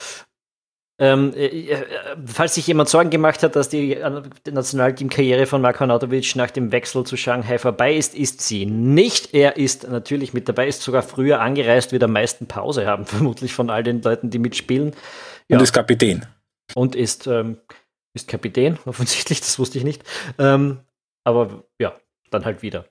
[1.00, 1.86] Ähm, äh, äh,
[2.26, 6.72] falls sich jemand Sorgen gemacht hat, dass die, äh, Nationalteam-Karriere von Marko Arnautovic nach dem
[6.72, 9.34] Wechsel zu Shanghai vorbei ist, ist sie nicht.
[9.34, 13.54] Er ist natürlich mit dabei, ist sogar früher angereist, wie der meisten Pause haben, vermutlich
[13.54, 14.96] von all den Leuten, die mitspielen.
[15.50, 15.58] Ja.
[15.58, 16.26] Und ist Kapitän.
[16.74, 17.58] Und ist, ähm,
[18.16, 20.04] ist Kapitän, offensichtlich, das wusste ich nicht.
[20.40, 20.80] Ähm,
[21.24, 21.96] aber ja,
[22.32, 22.86] dann halt wieder.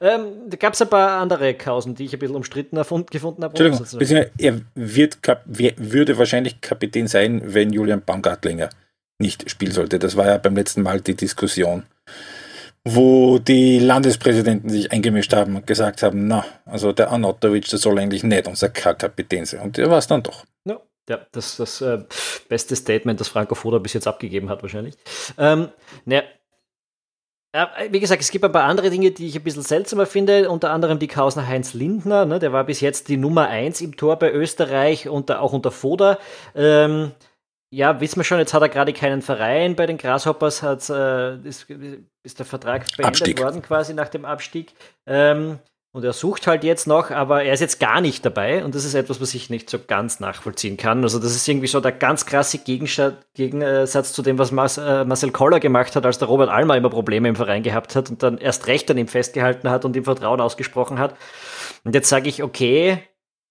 [0.00, 3.56] Ähm, da gab es ein paar andere Kausen, die ich ein bisschen umstritten gefunden habe.
[3.56, 8.70] Entschuldigung, er wird, würde wahrscheinlich Kapitän sein, wenn Julian Baumgartlinger
[9.18, 9.98] nicht spielen sollte.
[9.98, 11.84] Das war ja beim letzten Mal die Diskussion,
[12.84, 17.98] wo die Landespräsidenten sich eingemischt haben und gesagt haben, na, also der Anatovic, der soll
[17.98, 19.60] eigentlich nicht unser Kapitän sein.
[19.60, 20.44] Und der war es dann doch.
[20.64, 22.04] Ja, ja das ist das äh,
[22.48, 24.94] beste Statement, das Franco Foda bis jetzt abgegeben hat, wahrscheinlich.
[25.36, 25.68] Ähm,
[26.04, 26.28] naja, ja,
[27.90, 30.70] wie gesagt, es gibt ein paar andere Dinge, die ich ein bisschen seltsamer finde, unter
[30.70, 34.18] anderem die Kausner Heinz Lindner, ne, der war bis jetzt die Nummer 1 im Tor
[34.18, 36.18] bei Österreich und auch unter Foda.
[36.54, 37.12] Ähm,
[37.70, 41.36] ja, wissen wir schon, jetzt hat er gerade keinen Verein bei den Grasshoppers, hat, äh,
[41.38, 41.68] ist,
[42.22, 43.40] ist, der Vertrag beendet Abstieg.
[43.40, 44.72] worden quasi nach dem Abstieg.
[45.06, 45.58] Ähm,
[45.92, 48.84] und er sucht halt jetzt noch, aber er ist jetzt gar nicht dabei und das
[48.84, 51.02] ist etwas, was ich nicht so ganz nachvollziehen kann.
[51.02, 55.60] Also das ist irgendwie so der ganz krasse Gegensatz zu dem, was äh, Marcel Koller
[55.60, 58.66] gemacht hat, als der Robert Almer immer Probleme im Verein gehabt hat und dann erst
[58.66, 61.16] recht an ihm festgehalten hat und ihm Vertrauen ausgesprochen hat.
[61.84, 62.98] Und jetzt sage ich, okay,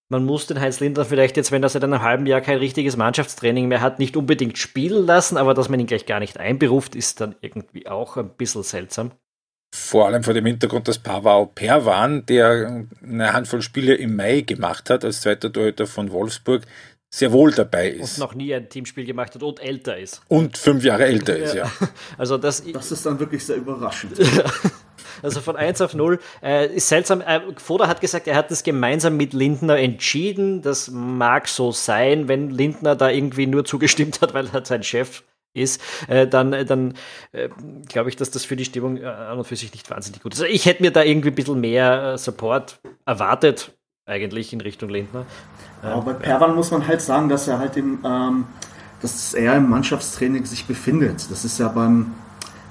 [0.10, 2.98] man muss den Heinz Lindner vielleicht jetzt, wenn er seit einem halben Jahr kein richtiges
[2.98, 6.96] Mannschaftstraining mehr hat, nicht unbedingt spielen lassen, aber dass man ihn gleich gar nicht einberuft,
[6.96, 9.12] ist dann irgendwie auch ein bisschen seltsam
[9.74, 14.90] vor allem vor dem Hintergrund, dass Pavao Perwan, der eine Handvoll Spiele im Mai gemacht
[14.90, 16.64] hat, als zweiter Torhüter von Wolfsburg,
[17.10, 18.18] sehr wohl dabei ist.
[18.18, 20.22] Und noch nie ein Teamspiel gemacht hat und älter ist.
[20.28, 21.72] Und fünf Jahre älter ist, ja.
[22.18, 24.20] Also das, das ist dann wirklich sehr überraschend.
[25.22, 26.20] also von 1 auf 0.
[26.44, 27.22] Äh, ist seltsam.
[27.22, 30.62] Äh, Foda hat gesagt, er hat das gemeinsam mit Lindner entschieden.
[30.62, 35.24] Das mag so sein, wenn Lindner da irgendwie nur zugestimmt hat, weil er sein Chef
[35.58, 36.94] ist, äh, dann, äh, dann
[37.32, 37.50] äh,
[37.88, 40.34] glaube ich, dass das für die Stimmung äh, an und für sich nicht wahnsinnig gut
[40.34, 40.42] ist.
[40.42, 43.72] Also ich hätte mir da irgendwie ein bisschen mehr äh, Support erwartet,
[44.06, 45.26] eigentlich in Richtung Lindner.
[45.82, 48.46] Aber bei Perwan muss man halt sagen, dass er halt im, ähm,
[49.02, 51.30] dass er im Mannschaftstraining sich befindet.
[51.30, 52.16] Das ist ja beim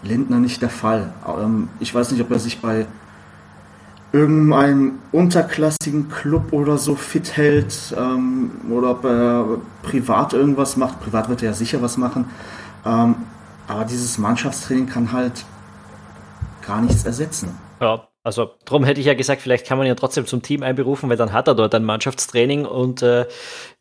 [0.03, 1.13] Lindner nicht der Fall.
[1.27, 2.87] Ähm, ich weiß nicht, ob er sich bei
[4.13, 9.47] irgendeinem unterklassigen Club oder so fit hält ähm, oder ob er
[9.83, 11.01] privat irgendwas macht.
[11.01, 12.27] Privat wird er ja sicher was machen.
[12.87, 13.17] Ähm,
[13.69, 15.45] aber dieses Mannschaftstraining kann halt
[16.65, 17.59] gar nichts ersetzen.
[17.81, 21.09] Ja, also darum hätte ich ja gesagt, vielleicht kann man ihn trotzdem zum Team einberufen,
[21.09, 23.27] weil dann hat er dort ein Mannschaftstraining und äh,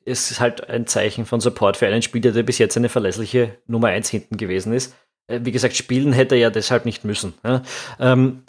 [0.05, 3.87] ist halt ein Zeichen von Support für einen Spieler, der bis jetzt eine verlässliche Nummer
[3.87, 4.95] 1 hinten gewesen ist.
[5.27, 7.33] Äh, wie gesagt, spielen hätte er ja deshalb nicht müssen.
[7.43, 7.61] Ja?
[7.99, 8.43] Ähm,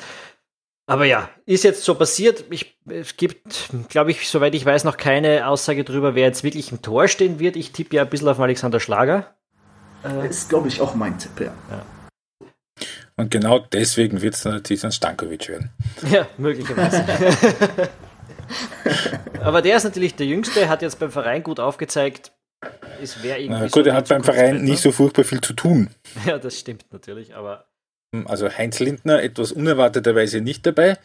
[0.87, 2.45] aber ja, ist jetzt so passiert.
[2.51, 6.71] Ich, es gibt, glaube ich, soweit ich weiß, noch keine Aussage darüber, wer jetzt wirklich
[6.71, 7.57] im Tor stehen wird.
[7.57, 9.35] Ich tippe ja ein bisschen auf Alexander Schlager.
[10.05, 11.53] Äh, ist, glaube ich, auch mein Tipp, ja.
[11.71, 11.83] ja.
[13.17, 15.71] Und genau deswegen wird es dann natürlich ein Stankovic werden.
[16.11, 17.05] Ja, möglicherweise.
[19.41, 22.33] Aber der ist natürlich der Jüngste, hat jetzt beim Verein gut aufgezeigt,
[23.03, 23.61] es wäre irgendwie.
[23.61, 25.91] Na gut, so er hat beim Verein nicht so furchtbar viel zu tun.
[26.27, 27.67] Ja, das stimmt natürlich, aber.
[28.25, 30.97] Also Heinz Lindner etwas unerwarteterweise nicht dabei.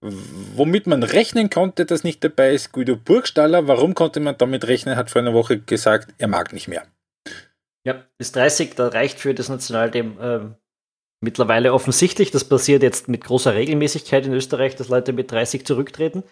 [0.00, 3.66] womit man rechnen konnte, dass nicht dabei ist, Guido Burgstaller.
[3.66, 6.84] Warum konnte man damit rechnen, hat vor einer Woche gesagt, er mag nicht mehr.
[7.86, 10.54] Ja, ist 30, da reicht für das Nationalteam ähm,
[11.20, 12.32] mittlerweile offensichtlich.
[12.32, 16.24] Das passiert jetzt mit großer Regelmäßigkeit in Österreich, dass Leute mit 30 zurücktreten.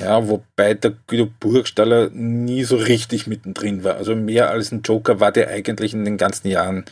[0.00, 3.96] Ja, wobei der Guido Burgstaller nie so richtig mittendrin war.
[3.96, 6.86] Also mehr als ein Joker war der eigentlich in den ganzen Jahren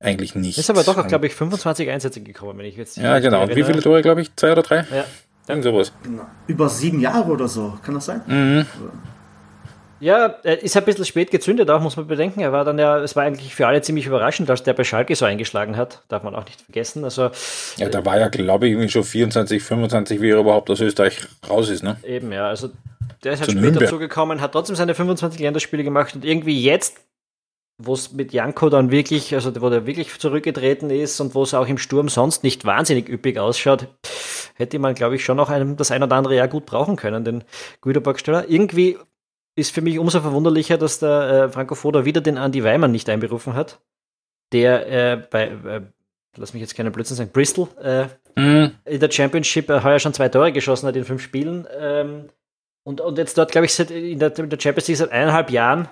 [0.00, 0.56] eigentlich nicht.
[0.56, 2.96] Ist aber doch, glaube ich, 25 Einsätze gekommen, wenn ich jetzt.
[2.96, 3.42] Ja, genau.
[3.42, 4.34] Und wie viele Tore, glaube ich?
[4.34, 4.86] Zwei oder drei?
[4.90, 5.04] Ja.
[5.46, 5.92] Irgend sowas.
[6.02, 6.26] Genau.
[6.46, 8.22] Über sieben Jahre oder so, kann das sein?
[8.26, 8.66] Mhm.
[10.02, 12.40] Ja, er ist ein bisschen spät gezündet, auch muss man bedenken.
[12.40, 15.14] Er war dann ja, es war eigentlich für alle ziemlich überraschend, dass der bei Schalke
[15.14, 16.02] so eingeschlagen hat.
[16.08, 17.04] Darf man auch nicht vergessen.
[17.04, 17.30] Also,
[17.76, 21.20] ja, da war ja, glaube ich, irgendwie schon 24, 25, wie er überhaupt aus Österreich
[21.48, 21.98] raus ist, ne?
[22.02, 22.48] Eben, ja.
[22.48, 22.70] Also,
[23.22, 23.84] der ist halt Zu später Nürnberg.
[23.84, 26.96] dazugekommen, hat trotzdem seine 25 Länderspiele gemacht und irgendwie jetzt,
[27.78, 31.54] wo es mit Janko dann wirklich, also wo der wirklich zurückgetreten ist und wo es
[31.54, 33.86] auch im Sturm sonst nicht wahnsinnig üppig ausschaut,
[34.54, 37.24] hätte man, glaube ich, schon noch einem, das ein oder andere Jahr gut brauchen können,
[37.24, 37.44] den
[37.80, 38.46] Guido Burgstaller.
[38.48, 38.98] Irgendwie
[39.54, 43.08] ist für mich umso verwunderlicher, dass der äh, Franco Foda wieder den Andy Weimann nicht
[43.08, 43.80] einberufen hat,
[44.52, 45.82] der äh, bei, äh,
[46.36, 47.68] lass mich jetzt keinen Blödsinn sagen, Bristol
[48.36, 48.72] Mhm.
[48.86, 51.66] in der Championship äh, heuer schon zwei Tore geschossen hat in fünf Spielen.
[51.78, 52.30] Ähm,
[52.84, 55.50] und, und jetzt dort, glaube ich, seit, in, der, in der Champions League seit eineinhalb
[55.50, 55.88] Jahren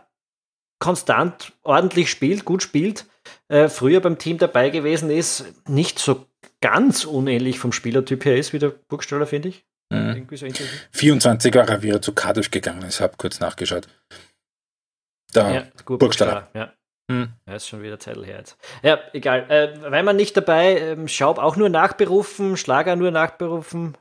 [0.78, 3.06] konstant ordentlich spielt, gut spielt,
[3.48, 6.26] äh, früher beim Team dabei gewesen ist, nicht so
[6.60, 9.66] ganz unähnlich vom Spielertyp her ist wie der Burgstaller, finde ich.
[9.92, 10.10] Mhm.
[10.16, 10.88] Irgendwie so intensiv.
[10.92, 12.84] 24 war er wieder zu Cardiff gegangen.
[12.88, 13.88] Ich habe kurz nachgeschaut.
[15.32, 16.48] Da, Ja, gut, Burgstaller.
[16.54, 16.72] Ja.
[17.10, 17.32] Hm.
[17.46, 18.56] Ja, ist schon wieder Zettel her jetzt.
[18.82, 19.50] Ja, egal.
[19.50, 23.96] Äh, Weimann nicht dabei, ähm, Schaub auch nur nachberufen, Schlager nur nachberufen.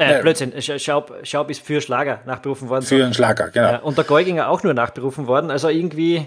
[0.00, 0.20] Äh, Ja.
[0.20, 2.84] Blödsinn, Sch- Schaub, Schaub ist für Schlager nachberufen worden.
[2.84, 3.70] für einen Schlager, genau.
[3.72, 5.50] Ja, und der Geuginger auch nur nachberufen worden.
[5.50, 6.26] Also irgendwie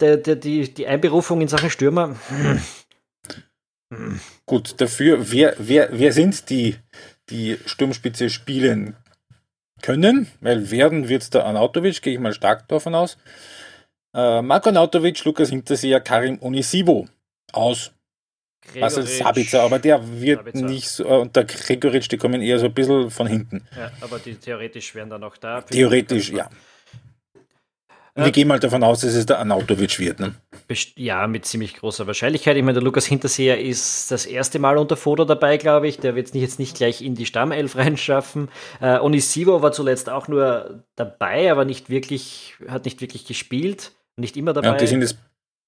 [0.00, 2.14] der, die, die Einberufung in Sachen Stürmer.
[2.28, 2.62] hm.
[3.92, 4.20] Hm.
[4.46, 6.76] Gut, dafür, wer, wer, wer sind die,
[7.30, 8.96] die Sturmspitze spielen
[9.82, 10.28] können?
[10.40, 13.18] Weil werden wird es der Anautovic, gehe ich mal stark davon aus.
[14.14, 17.08] Äh, Marco Anautovic, Lukas Hinterseher, Karim Onisivo
[17.52, 17.92] aus
[18.72, 19.22] Basel Gregoritsch.
[19.22, 20.66] Sabitzer, aber der wird Sabitzer.
[20.66, 23.66] nicht so, äh, und der Gregoritsch, die kommen eher so ein bisschen von hinten.
[23.76, 25.60] Ja, aber die theoretisch wären dann noch da.
[25.60, 26.48] Theoretisch, ja.
[28.16, 30.20] Wir gehen mal davon aus, dass es der Anautovic wird.
[30.20, 30.34] Ne?
[30.94, 32.56] Ja, mit ziemlich großer Wahrscheinlichkeit.
[32.56, 35.98] Ich meine, der Lukas Hinterseher ist das erste Mal unter Foto dabei, glaube ich.
[35.98, 38.48] Der wird es jetzt nicht gleich in die Stammelf reinschaffen.
[38.80, 43.90] Äh, Onisivo war zuletzt auch nur dabei, aber nicht wirklich, hat nicht wirklich gespielt.
[44.16, 44.68] Nicht immer dabei.
[44.68, 45.18] Ja, und die sind jetzt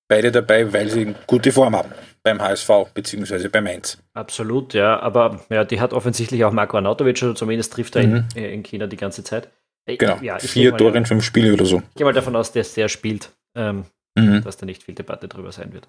[0.07, 1.91] beide dabei, weil sie gute Form haben
[2.23, 3.99] beim HSV beziehungsweise bei Mainz.
[4.15, 5.01] Absolut, ja.
[5.01, 8.25] Aber ja, die hat offensichtlich auch Marco Arnautovic, oder zumindest trifft er Mhm.
[8.37, 9.49] in, in China die ganze Zeit.
[9.87, 11.79] Genau, Ja, vier gehe Tore mal, in fünf Spiele oder so.
[11.91, 13.85] ich gehe mal davon aus, dass der spielt, ähm,
[14.19, 14.43] Mhm.
[14.43, 15.89] dass da nicht viel Debatte drüber sein wird.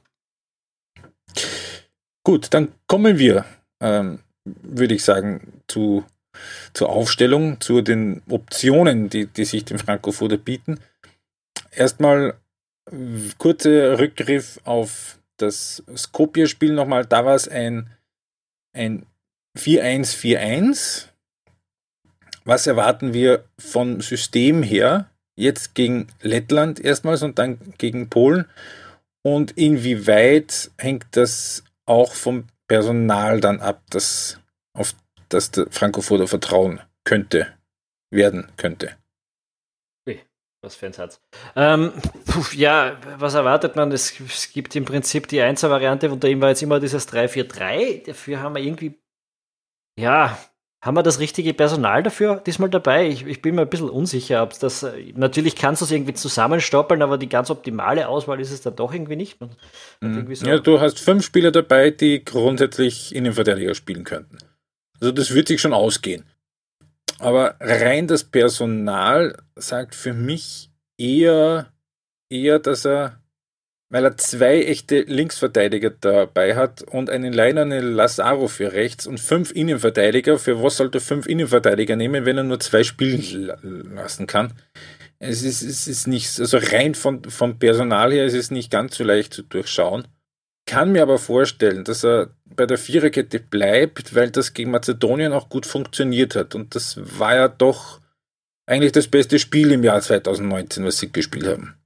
[2.24, 3.46] Gut, dann kommen wir,
[3.80, 6.06] ähm, würde ich sagen, zu,
[6.74, 10.80] zur Aufstellung, zu den Optionen, die, die sich dem Franco Foda bieten.
[11.72, 12.36] Erstmal
[13.38, 17.06] kurzer Rückgriff auf das Skopje-Spiel nochmal.
[17.06, 17.90] Da war es ein,
[18.74, 19.06] ein
[19.58, 21.08] 4-1-4-1.
[22.48, 25.10] Was erwarten wir vom System her?
[25.36, 28.46] Jetzt gegen Lettland erstmals und dann gegen Polen.
[29.22, 34.40] Und inwieweit hängt das auch vom Personal dann ab, das,
[34.74, 34.96] auf
[35.30, 37.54] das der Franco Foda vertrauen könnte,
[38.12, 38.96] werden könnte?
[40.64, 41.22] Was für ein Satz.
[41.56, 41.94] Ähm,
[42.26, 43.92] puh, ja, was erwartet man?
[43.92, 48.06] Es, es gibt im Prinzip die 1er-Variante, unter ihm war jetzt immer dieses 3-4-3.
[48.06, 49.00] Dafür haben wir irgendwie,
[50.00, 50.38] ja,
[50.82, 53.08] haben wir das richtige Personal dafür diesmal dabei?
[53.10, 55.92] Ich, ich bin mir ein bisschen unsicher, ob es das, äh, natürlich kannst du es
[55.92, 59.40] irgendwie zusammenstoppeln, aber die ganz optimale Auswahl ist es dann doch irgendwie nicht.
[59.42, 59.50] Hat
[60.02, 60.52] irgendwie so- Mhm.
[60.52, 64.38] Ja, du hast fünf Spieler dabei, die grundsätzlich Innenverteidiger spielen könnten.
[65.00, 66.26] Also das wird sich schon ausgehen.
[67.20, 71.72] Aber rein das Personal sagt für mich eher,
[72.30, 73.20] eher, dass er,
[73.90, 79.52] weil er zwei echte Linksverteidiger dabei hat und einen Leinerne Lazaro für rechts und fünf
[79.52, 80.38] Innenverteidiger.
[80.40, 84.54] Für was sollte er fünf Innenverteidiger nehmen, wenn er nur zwei spielen la- lassen kann?
[85.20, 88.98] Es ist, es ist nicht, also rein von, vom Personal her ist es nicht ganz
[88.98, 90.08] so leicht zu durchschauen.
[90.68, 95.48] Kann mir aber vorstellen, dass er bei der Viererkette bleibt, weil das gegen Mazedonien auch
[95.48, 96.56] gut funktioniert hat.
[96.56, 98.02] Und das war ja doch
[98.66, 101.77] eigentlich das beste Spiel im Jahr 2019, was sie gespielt haben.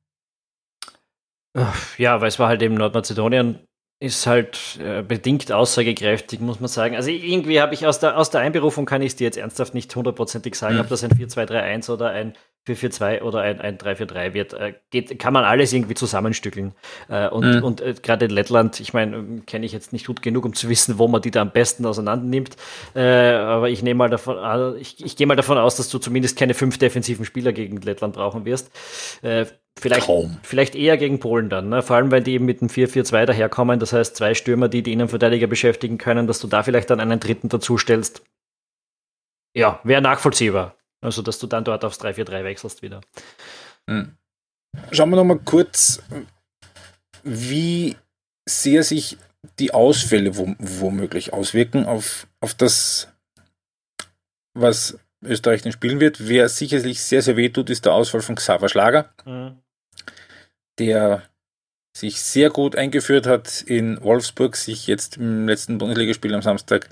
[1.98, 3.60] Ja, weil es war halt eben Nordmazedonien,
[4.00, 6.96] ist halt äh, bedingt aussagekräftig, muss man sagen.
[6.96, 9.74] Also irgendwie habe ich aus der, aus der Einberufung kann ich es dir jetzt ernsthaft
[9.74, 10.82] nicht hundertprozentig sagen, Mhm.
[10.82, 12.34] ob das ein 4-2-3-1 oder ein
[12.68, 16.74] 4-4-2 oder ein, ein 3-4-3 wird, äh, geht, kann man alles irgendwie zusammenstückeln.
[17.10, 17.64] Äh, und mhm.
[17.64, 20.54] und äh, gerade in Lettland, ich meine, ähm, kenne ich jetzt nicht gut genug, um
[20.54, 22.56] zu wissen, wo man die da am besten auseinander nimmt.
[22.94, 26.54] Aber ich nehme mal davon, ich, ich gehe mal davon aus, dass du zumindest keine
[26.54, 28.72] fünf defensiven Spieler gegen Lettland brauchen wirst.
[29.80, 30.10] Vielleicht,
[30.44, 31.82] vielleicht eher gegen Polen dann, ne?
[31.82, 33.80] vor allem weil die eben mit dem 4-4-2 daherkommen.
[33.80, 37.20] Das heißt, zwei Stürmer, die die Innenverteidiger beschäftigen können, dass du da vielleicht dann einen
[37.20, 38.24] dritten dazu stellst.
[39.54, 40.76] Ja, wäre nachvollziehbar.
[41.02, 43.02] Also, dass du dann dort aufs 3-4-3 wechselst wieder.
[43.90, 44.16] Hm.
[44.92, 46.02] Schauen wir nochmal kurz,
[47.24, 47.98] wie
[48.48, 49.18] sehr sich
[49.60, 53.08] die Ausfälle womöglich auswirken auf, auf das,
[54.54, 56.28] was Österreich denn spielen wird.
[56.28, 59.58] Wer sicherlich sehr, sehr weh tut, ist der Ausfall von Xaver Schlager, mhm.
[60.80, 61.24] der
[61.96, 66.88] sich sehr gut eingeführt hat in Wolfsburg, sich jetzt im letzten Bundesligaspiel am Samstag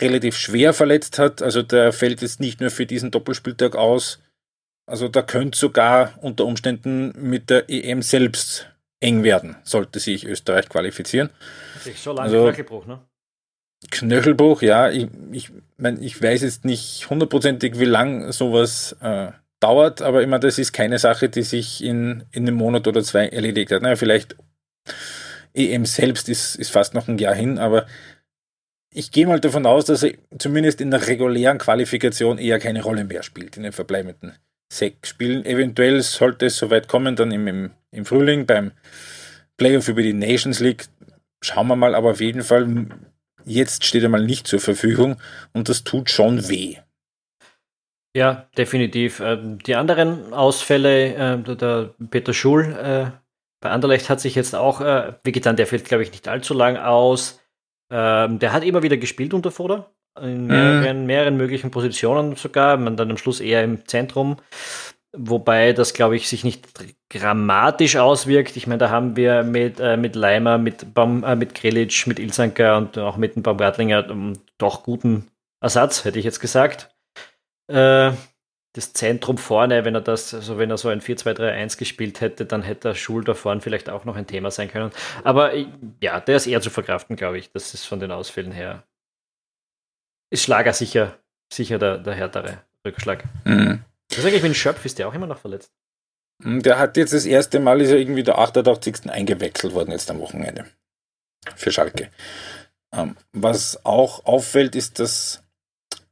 [0.00, 1.42] relativ schwer verletzt hat.
[1.42, 4.20] Also der fällt jetzt nicht nur für diesen Doppelspieltag aus.
[4.86, 8.68] Also da könnte sogar unter Umständen mit der EM selbst
[9.00, 11.30] eng werden, sollte sich Österreich qualifizieren.
[11.96, 13.00] So lange also, Knöchelbruch, ne?
[13.90, 14.90] Knöchelbruch, ja.
[14.90, 20.38] Ich, ich, mein, ich weiß jetzt nicht hundertprozentig, wie lang sowas äh, dauert, aber immer
[20.38, 23.82] das ist keine Sache, die sich in, in einem Monat oder zwei erledigt hat.
[23.82, 24.36] Naja, vielleicht
[25.54, 27.86] EM selbst ist, ist fast noch ein Jahr hin, aber
[28.94, 33.04] ich gehe mal davon aus, dass er zumindest in der regulären Qualifikation eher keine Rolle
[33.04, 34.34] mehr spielt in den verbleibenden
[34.72, 35.44] sechs Spielen.
[35.44, 38.72] Eventuell sollte es soweit kommen, dann im, im, Frühling beim
[39.56, 40.86] Playoff über die Nations League.
[41.42, 42.86] Schauen wir mal, aber auf jeden Fall,
[43.44, 45.16] jetzt steht er mal nicht zur Verfügung
[45.52, 46.76] und das tut schon weh.
[48.14, 49.20] Ja, definitiv.
[49.20, 53.10] Ähm, die anderen Ausfälle, äh, der Peter Schul äh,
[53.60, 56.76] bei Anderlecht hat sich jetzt auch äh, wehgetan, der fällt, glaube ich, nicht allzu lang
[56.76, 57.41] aus.
[57.92, 61.06] Ähm, der hat immer wieder gespielt unter Foda, in mehreren, mhm.
[61.06, 64.38] mehreren möglichen Positionen sogar, man dann am Schluss eher im Zentrum.
[65.14, 66.66] Wobei das, glaube ich, sich nicht
[67.10, 68.56] grammatisch auswirkt.
[68.56, 72.18] Ich meine, da haben wir mit, äh, mit Leimer, mit, Baum, äh, mit Krelic, mit
[72.18, 75.28] Ilsanker und auch mit dem Baumgartlinger ähm, doch guten
[75.60, 76.96] Ersatz, hätte ich jetzt gesagt.
[77.68, 78.12] Äh,
[78.74, 82.62] das Zentrum vorne, wenn er das, also wenn er so ein 4-2-3-1 gespielt hätte, dann
[82.62, 84.90] hätte der Schul da vorne vielleicht auch noch ein Thema sein können.
[85.24, 85.52] Aber
[86.00, 87.52] ja, der ist eher zu verkraften, glaube ich.
[87.52, 88.82] Das ist von den Ausfällen her.
[90.30, 91.18] Ist Schlager sicher,
[91.52, 93.24] sicher der, der härtere Rückschlag.
[93.44, 93.84] Mhm.
[94.08, 94.84] Was ist eigentlich mit Schöpf?
[94.84, 95.70] Ist der auch immer noch verletzt?
[96.42, 99.10] Hm, der hat jetzt das erste Mal, ist er irgendwie der 88.
[99.10, 100.64] eingewechselt worden jetzt am Wochenende.
[101.56, 102.10] Für Schalke.
[102.92, 105.42] Ähm, was auch auffällt, ist, dass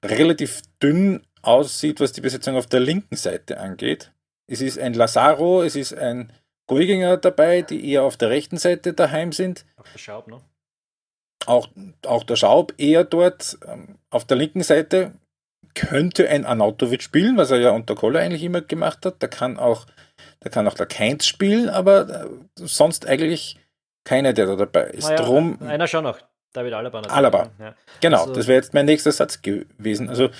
[0.05, 4.13] relativ dünn aussieht, was die Besetzung auf der linken Seite angeht.
[4.47, 6.33] Es ist ein Lazaro, es ist ein
[6.67, 9.65] Goiginger dabei, die eher auf der rechten Seite daheim sind.
[9.77, 10.41] Auch der Schaub, ne?
[11.47, 11.69] Auch,
[12.07, 13.59] auch der Schaub eher dort.
[13.67, 15.13] Ähm, auf der linken Seite
[15.75, 19.23] könnte ein Anautovic spielen, was er ja unter Koller eigentlich immer gemacht hat.
[19.23, 19.87] Da kann auch,
[20.41, 23.59] da kann auch der Keins spielen, aber äh, sonst eigentlich
[24.05, 25.09] keiner, der da dabei ist.
[25.09, 26.19] Ja, Drum, einer schon noch.
[26.53, 27.01] David Alaba.
[27.03, 27.51] Alaba.
[27.61, 27.75] Ja.
[28.01, 30.09] Genau, also, das wäre jetzt mein nächster Satz gewesen.
[30.09, 30.31] Also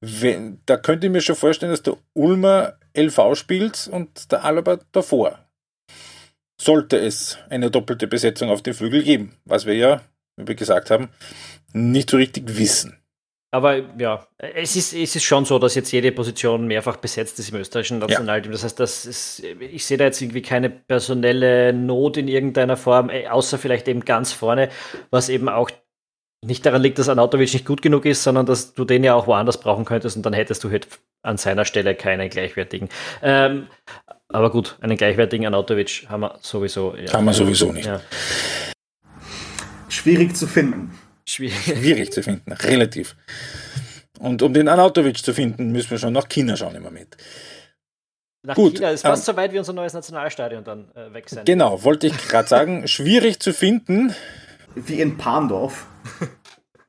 [0.00, 4.78] wenn, da könnte ich mir schon vorstellen, dass der Ulmer LV spielt und der Alaba
[4.92, 5.38] davor.
[6.60, 10.02] Sollte es eine doppelte Besetzung auf den Flügel geben, was wir ja,
[10.36, 11.08] wie wir gesagt haben,
[11.72, 12.96] nicht so richtig wissen.
[13.52, 17.50] Aber ja, es ist, es ist schon so, dass jetzt jede Position mehrfach besetzt ist
[17.50, 18.52] im österreichischen Nationalteam.
[18.52, 18.54] Ja.
[18.54, 23.10] Das heißt, das ist, ich sehe da jetzt irgendwie keine personelle Not in irgendeiner Form,
[23.10, 24.68] äh, außer vielleicht eben ganz vorne,
[25.10, 25.68] was eben auch
[26.42, 29.26] nicht daran liegt, dass Anatovic nicht gut genug ist, sondern dass du den ja auch
[29.26, 30.88] woanders brauchen könntest und dann hättest du halt
[31.22, 32.88] an seiner Stelle keinen gleichwertigen.
[33.22, 33.66] Ähm,
[34.28, 36.94] aber gut, einen gleichwertigen Anatovic haben wir sowieso.
[36.96, 37.86] Ja, haben wir sowieso nicht.
[37.86, 38.00] Ja.
[39.88, 40.98] Schwierig zu finden.
[41.28, 41.62] Schwierig.
[41.62, 43.16] Schwierig zu finden, relativ.
[44.18, 47.16] Und um den Anatovic zu finden, müssen wir schon nach China schauen im Moment.
[48.42, 51.28] Nach Gut, China ist fast ähm, so weit wie unser neues Nationalstadion dann äh, weg
[51.28, 51.44] sein.
[51.44, 52.88] Genau, wollte ich gerade sagen.
[52.88, 54.14] schwierig zu finden.
[54.74, 55.86] Wie in Pandorf.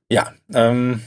[0.09, 1.01] Ja, ähm,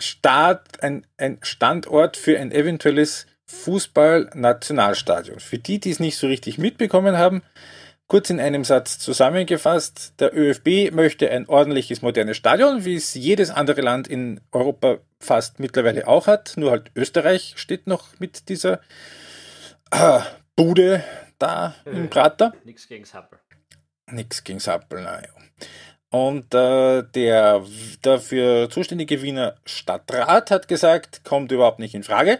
[0.00, 5.38] Start, ein, ein Standort für ein eventuelles Fußball-Nationalstadion.
[5.40, 7.42] Für die, die es nicht so richtig mitbekommen haben,
[8.06, 13.50] kurz in einem Satz zusammengefasst, der ÖFB möchte ein ordentliches, modernes Stadion, wie es jedes
[13.50, 16.54] andere Land in Europa fast mittlerweile auch hat.
[16.56, 18.80] Nur halt Österreich steht noch mit dieser
[19.90, 20.20] äh,
[20.56, 21.04] Bude
[21.38, 22.52] da äh, im Prater.
[22.64, 23.38] Nichts gegen Sappel.
[24.10, 25.28] Nichts gegen Sappel, naja.
[26.14, 27.64] Und äh, der
[28.02, 32.38] dafür zuständige Wiener Stadtrat hat gesagt, kommt überhaupt nicht in Frage.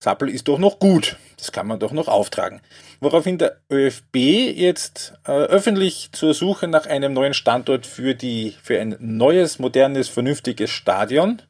[0.00, 1.16] Sappel ist doch noch gut.
[1.36, 2.60] Das kann man doch noch auftragen.
[3.00, 4.14] Woraufhin der ÖFB
[4.54, 10.08] jetzt äh, öffentlich zur Suche nach einem neuen Standort für, die, für ein neues, modernes,
[10.08, 11.42] vernünftiges Stadion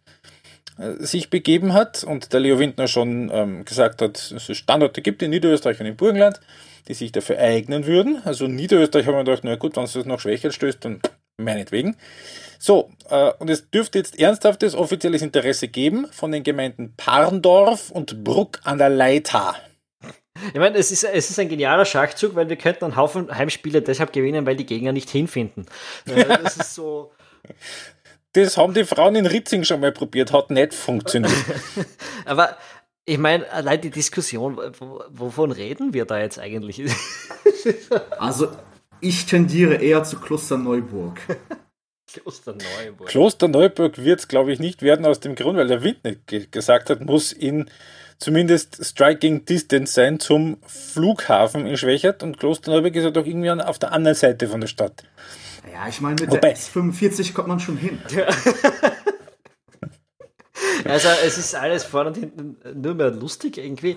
[0.78, 5.02] äh, sich begeben hat und der Leo Windner schon ähm, gesagt hat, dass es Standorte
[5.02, 6.40] gibt in Niederösterreich und im Burgenland,
[6.88, 8.22] die sich dafür eignen würden.
[8.24, 11.00] Also Niederösterreich haben wir gedacht, na gut, wenn es das noch schwächer stößt, dann
[11.36, 11.96] meinetwegen.
[12.58, 18.24] So, äh, und es dürfte jetzt ernsthaftes offizielles Interesse geben von den Gemeinden Parndorf und
[18.24, 19.56] Bruck an der Leitha.
[20.48, 23.82] Ich meine, es ist, es ist ein genialer Schachzug, weil wir könnten einen Haufen Heimspiele
[23.82, 25.66] deshalb gewinnen, weil die Gegner nicht hinfinden.
[26.06, 27.12] Äh, das ist so.
[28.32, 31.32] Das haben die Frauen in Ritzing schon mal probiert, hat nicht funktioniert.
[32.24, 32.56] Aber
[33.06, 34.58] ich meine, allein die Diskussion,
[35.10, 36.82] wovon reden wir da jetzt eigentlich?
[38.18, 38.48] also,
[39.00, 41.20] ich tendiere eher zu Klosterneuburg.
[42.12, 43.08] Klosterneuburg.
[43.08, 46.88] Klosterneuburg wird es, glaube ich, nicht werden, aus dem Grund, weil der Wind nicht gesagt
[46.88, 47.68] hat, muss in
[48.18, 53.78] zumindest Striking Distance sein zum Flughafen in Schwächert und Klosterneuburg ist ja doch irgendwie auf
[53.78, 55.04] der anderen Seite von der Stadt.
[55.72, 58.00] Ja, ich meine, mit Wobei, der S45 kommt man schon hin.
[60.94, 63.96] Also es ist alles vorne und hinten nur mehr lustig irgendwie.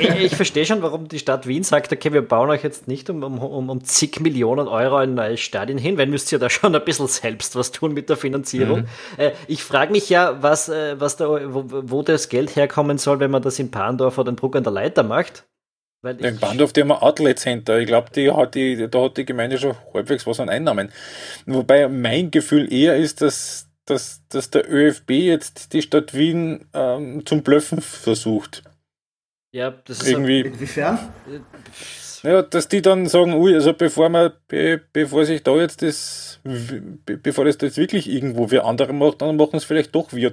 [0.00, 3.10] Ich, ich, verstehe schon, warum die Stadt Wien sagt, okay, wir bauen euch jetzt nicht
[3.10, 6.74] um, um, um zig Millionen Euro ein neues Stadion hin, weil müsst ihr da schon
[6.74, 8.80] ein bisschen selbst was tun mit der Finanzierung.
[8.80, 8.86] Mhm.
[9.18, 13.20] Äh, ich frage mich ja, was, äh, was da, wo, wo, das Geld herkommen soll,
[13.20, 15.44] wenn man das in Pandorf oder in Bruck an der Leiter macht.
[16.02, 17.78] Weil in Bandorf, die haben ein Outlet Center.
[17.78, 20.90] Ich glaube, die hat die, da hat die Gemeinde schon halbwegs was an Einnahmen.
[21.44, 27.26] Wobei mein Gefühl eher ist, dass dass, dass der ÖFB jetzt die Stadt Wien ähm,
[27.26, 28.62] zum Blöffen versucht.
[29.52, 30.40] Ja, das ist irgendwie.
[30.40, 30.98] Inwiefern?
[32.22, 36.38] Ja, dass die dann sagen, ui, also bevor man, be, bevor sich da jetzt das,
[36.44, 40.32] be, bevor das jetzt wirklich irgendwo wir andere macht, dann machen es vielleicht doch wir.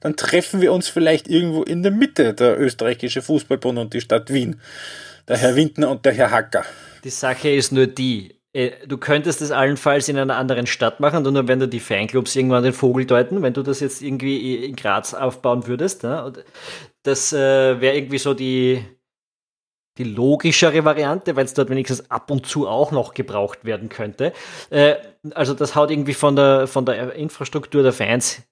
[0.00, 4.32] Dann treffen wir uns vielleicht irgendwo in der Mitte, der österreichische Fußballbund und die Stadt
[4.32, 4.60] Wien.
[5.26, 6.64] Der Herr Windner und der Herr Hacker.
[7.02, 11.34] Die Sache ist nur die, du könntest es allenfalls in einer anderen Stadt machen und
[11.34, 15.14] dann werden die Fanclubs irgendwann den Vogel deuten, wenn du das jetzt irgendwie in Graz
[15.14, 16.02] aufbauen würdest.
[16.02, 16.32] Ne?
[17.02, 18.84] Das äh, wäre irgendwie so die,
[19.98, 24.34] die logischere Variante, weil es dort wenigstens ab und zu auch noch gebraucht werden könnte.
[24.68, 24.96] Äh,
[25.34, 28.42] also das haut irgendwie von der, von der Infrastruktur der Fans,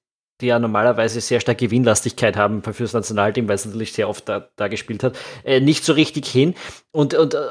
[0.40, 4.26] die ja normalerweise sehr stark Gewinnlastigkeit haben für das Nationalteam, weil es natürlich sehr oft
[4.30, 6.54] da, da gespielt hat, äh, nicht so richtig hin.
[6.90, 7.48] Und, und äh,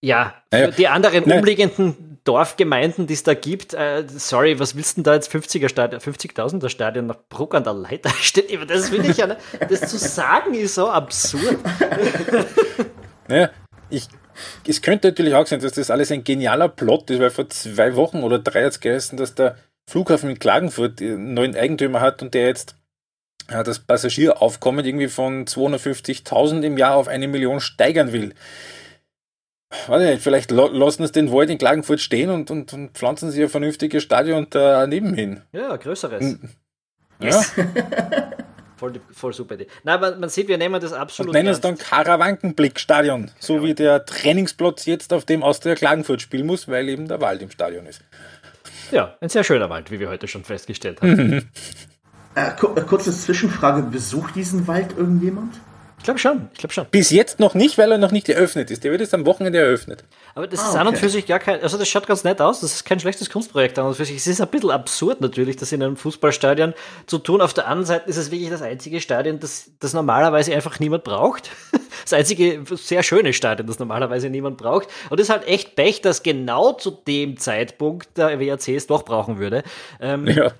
[0.00, 1.38] ja, für die anderen Nein.
[1.38, 5.68] umliegenden Dorfgemeinden, die es da gibt, äh, sorry, was willst du denn da jetzt 50er
[5.68, 8.66] Stadion, 50.000er Stadion nach Bruck an der Leiter stehen?
[8.66, 9.40] Das will ich ja nicht.
[9.68, 11.58] Das zu sagen ist so absurd.
[13.28, 13.50] Naja,
[13.90, 14.06] ich,
[14.68, 17.96] es könnte natürlich auch sein, dass das alles ein genialer Plot ist, weil vor zwei
[17.96, 19.56] Wochen oder drei hat es geheißen, dass der
[19.90, 22.76] Flughafen in Klagenfurt einen neuen Eigentümer hat und der jetzt
[23.50, 28.32] ja, das Passagieraufkommen irgendwie von 250.000 im Jahr auf eine Million steigern will
[29.88, 33.48] nicht, vielleicht lassen es den Wald in Klagenfurt stehen und, und, und pflanzen sie ein
[33.48, 35.42] vernünftiges Stadion daneben hin.
[35.52, 36.38] Ja, größeres.
[37.20, 37.52] Yes.
[37.56, 37.64] Ja.
[38.76, 39.66] voll, voll super Idee.
[39.84, 41.30] Nein, aber man sieht, wir nehmen das absolut.
[41.30, 43.62] Und nennen es dann Karawankenblick-Stadion, so ja.
[43.62, 47.50] wie der Trainingsplatz jetzt, auf dem Austria Klagenfurt spielen muss, weil eben der Wald im
[47.50, 48.02] Stadion ist.
[48.92, 51.50] Ja, ein sehr schöner Wald, wie wir heute schon festgestellt haben.
[52.34, 52.50] äh,
[52.86, 55.54] kurze Zwischenfrage: Besucht diesen Wald irgendjemand?
[56.06, 56.86] Glaube schon, ich glaube schon.
[56.90, 58.84] Bis jetzt noch nicht, weil er noch nicht eröffnet ist.
[58.84, 60.04] Der wird jetzt am Wochenende eröffnet.
[60.34, 60.78] Aber das ah, ist okay.
[60.78, 62.98] an und für sich gar kein, also das schaut ganz nett aus, das ist kein
[62.98, 64.16] schlechtes Kunstprojekt an und für sich.
[64.16, 66.74] Es ist ein bisschen absurd natürlich, das in einem Fußballstadion
[67.06, 67.40] zu tun.
[67.40, 71.04] Auf der anderen Seite ist es wirklich das einzige Stadion, das, das normalerweise einfach niemand
[71.04, 71.50] braucht.
[72.04, 74.86] Das einzige sehr schöne Stadion, das normalerweise niemand braucht.
[75.10, 79.04] Und es ist halt echt Pech, dass genau zu dem Zeitpunkt der WRC es doch
[79.04, 79.64] brauchen würde.
[79.98, 80.52] Ähm, ja.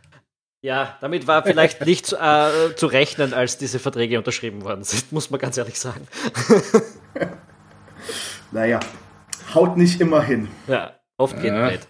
[0.67, 5.31] Ja, damit war vielleicht nicht äh, zu rechnen, als diese Verträge unterschrieben worden sind, muss
[5.31, 6.09] man ganz ehrlich sagen.
[8.51, 8.81] naja,
[9.55, 10.49] haut nicht immer hin.
[10.67, 11.69] Ja, oft geht ja.
[11.69, 11.81] blöd.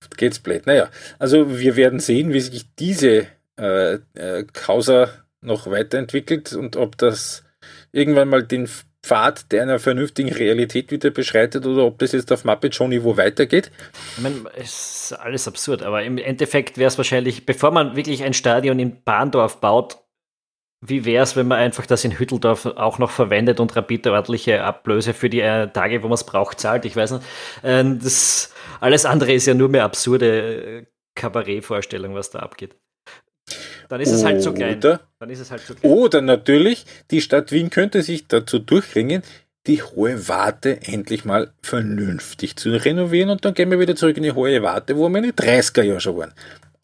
[0.00, 0.66] Oft geht's blöd.
[0.66, 0.88] Naja,
[1.20, 5.08] also wir werden sehen, wie sich diese äh, äh, Causa
[5.40, 7.44] noch weiterentwickelt und ob das
[7.92, 8.68] irgendwann mal den
[9.02, 13.16] Pfad der einer vernünftigen Realität wieder beschreitet oder ob das jetzt auf Muppet Show Niveau
[13.16, 13.70] weitergeht.
[14.16, 18.24] Ich meine, es ist alles absurd, aber im Endeffekt wäre es wahrscheinlich, bevor man wirklich
[18.24, 19.98] ein Stadion in Bahndorf baut,
[20.80, 24.62] wie wäre es, wenn man einfach das in Hütteldorf auch noch verwendet und Rapid ordentliche
[24.62, 26.84] Ablöse für die äh, Tage, wo man es braucht, zahlt?
[26.84, 27.24] Ich weiß nicht.
[27.62, 30.86] Äh, das, alles andere ist ja nur mehr absurde äh,
[31.16, 32.76] Kabarettvorstellung, was da abgeht.
[33.88, 34.80] Dann ist es halt zu klein.
[34.80, 35.90] Dann ist es halt zu klein.
[35.90, 39.22] Oder natürlich, die Stadt Wien könnte sich dazu durchringen,
[39.66, 44.22] die Hohe Warte endlich mal vernünftig zu renovieren und dann gehen wir wieder zurück in
[44.22, 46.34] die Hohe Warte, wo wir in den 30er Jahren schon waren.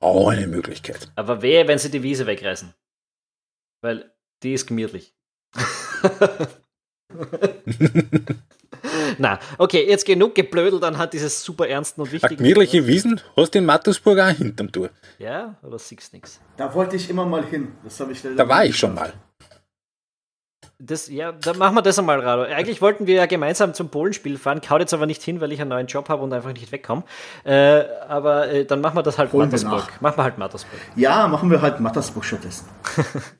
[0.01, 1.09] Auch eine Möglichkeit.
[1.15, 2.75] Aber wehe, wenn sie die Wiese wegreißen.
[3.81, 4.11] Weil
[4.43, 5.15] die ist gemütlich.
[9.19, 12.37] Na, okay, jetzt genug geblödelt anhand dieses super ernsten und wichtigen.
[12.37, 14.91] Gemütliche Wiesen hast du in Mattersburg auch hinterm Tour.
[15.19, 16.41] Ja, oder siehst nix?
[16.57, 17.73] Da wollte ich immer mal hin.
[17.83, 19.13] Das habe ich Da war ich schon mal.
[20.79, 22.43] Das, ja, dann machen wir das einmal, Rado.
[22.43, 25.61] Eigentlich wollten wir ja gemeinsam zum Polenspiel fahren, kaut jetzt aber nicht hin, weil ich
[25.61, 27.05] einen neuen Job habe und einfach nicht wegkomme.
[27.45, 30.01] Äh, aber äh, dann machen wir das halt Holen Mattersburg.
[30.01, 30.81] Machen wir halt Mattersburg.
[30.97, 32.69] Ja, machen wir halt Mattersburg stattdessen.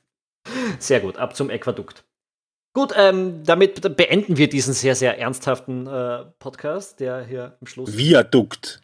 [0.79, 2.05] Sehr gut, ab zum Äquadukt.
[2.75, 7.97] Gut, ähm, damit beenden wir diesen sehr, sehr ernsthaften äh, Podcast, der hier am Schluss
[7.97, 8.81] Viadukt.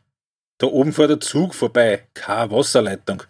[0.60, 2.08] Da oben fährt der Zug vorbei.
[2.14, 3.24] Keine Wasserleitung.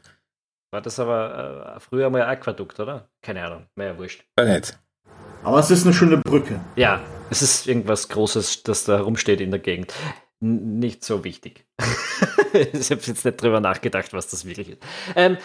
[0.70, 0.82] war.
[0.82, 3.10] Das aber äh, früher mal Aquadukt, oder?
[3.24, 4.24] Keine Ahnung, mehr ja wurscht.
[4.36, 4.80] Weiß nicht.
[5.42, 6.60] Aber es ist eine schöne Brücke.
[6.76, 7.02] Ja,
[7.32, 9.92] es ist irgendwas Großes, das da rumsteht in der Gegend.
[10.42, 11.66] N nicht so wichtig.
[12.54, 14.84] ich habe jetzt nicht drüber nachgedacht, was das wirklich ist.
[15.16, 15.40] Ähm,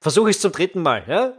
[0.00, 1.32] Versuche ich es zum dritten Mal, ja?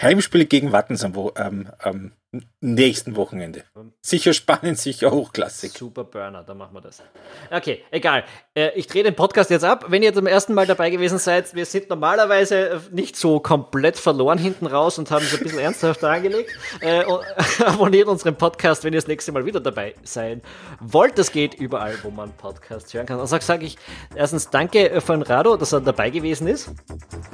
[0.00, 2.12] Heimspiel gegen Wattens am, Wo ähm, am
[2.60, 3.64] nächsten Wochenende.
[4.00, 5.72] Sicher spannend, sicher hochklassig.
[5.72, 7.02] Super Burner, dann machen wir das.
[7.50, 8.24] Okay, egal.
[8.54, 9.86] Äh, ich drehe den Podcast jetzt ab.
[9.88, 13.98] Wenn ihr zum ersten Mal dabei gewesen seid, wir sind normalerweise äh, nicht so komplett
[13.98, 16.50] verloren hinten raus und haben es ein bisschen ernsthafter angelegt.
[16.80, 17.04] Äh,
[17.64, 20.40] abonniert unseren Podcast, wenn ihr das nächste Mal wieder dabei sein
[20.80, 21.18] wollt.
[21.18, 23.20] Das geht überall, wo man Podcasts hören kann.
[23.20, 23.76] Also sage ich
[24.14, 26.70] erstens danke von Rado, dass er dabei gewesen ist.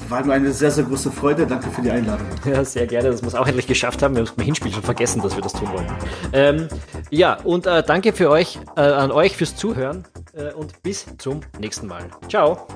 [0.09, 1.47] War mir eine sehr, sehr große Freude.
[1.47, 2.27] Danke für die Einladung.
[2.45, 4.15] Ja, sehr gerne, dass wir es auch endlich geschafft haben.
[4.15, 5.87] Wir haben es beim Hinspiel schon vergessen, dass wir das tun wollen.
[6.33, 6.69] Ähm,
[7.11, 11.41] ja, und äh, danke für euch, äh, an euch fürs Zuhören äh, und bis zum
[11.59, 12.05] nächsten Mal.
[12.29, 12.67] Ciao.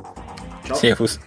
[0.66, 0.76] Ciao.
[0.76, 1.18] Servus.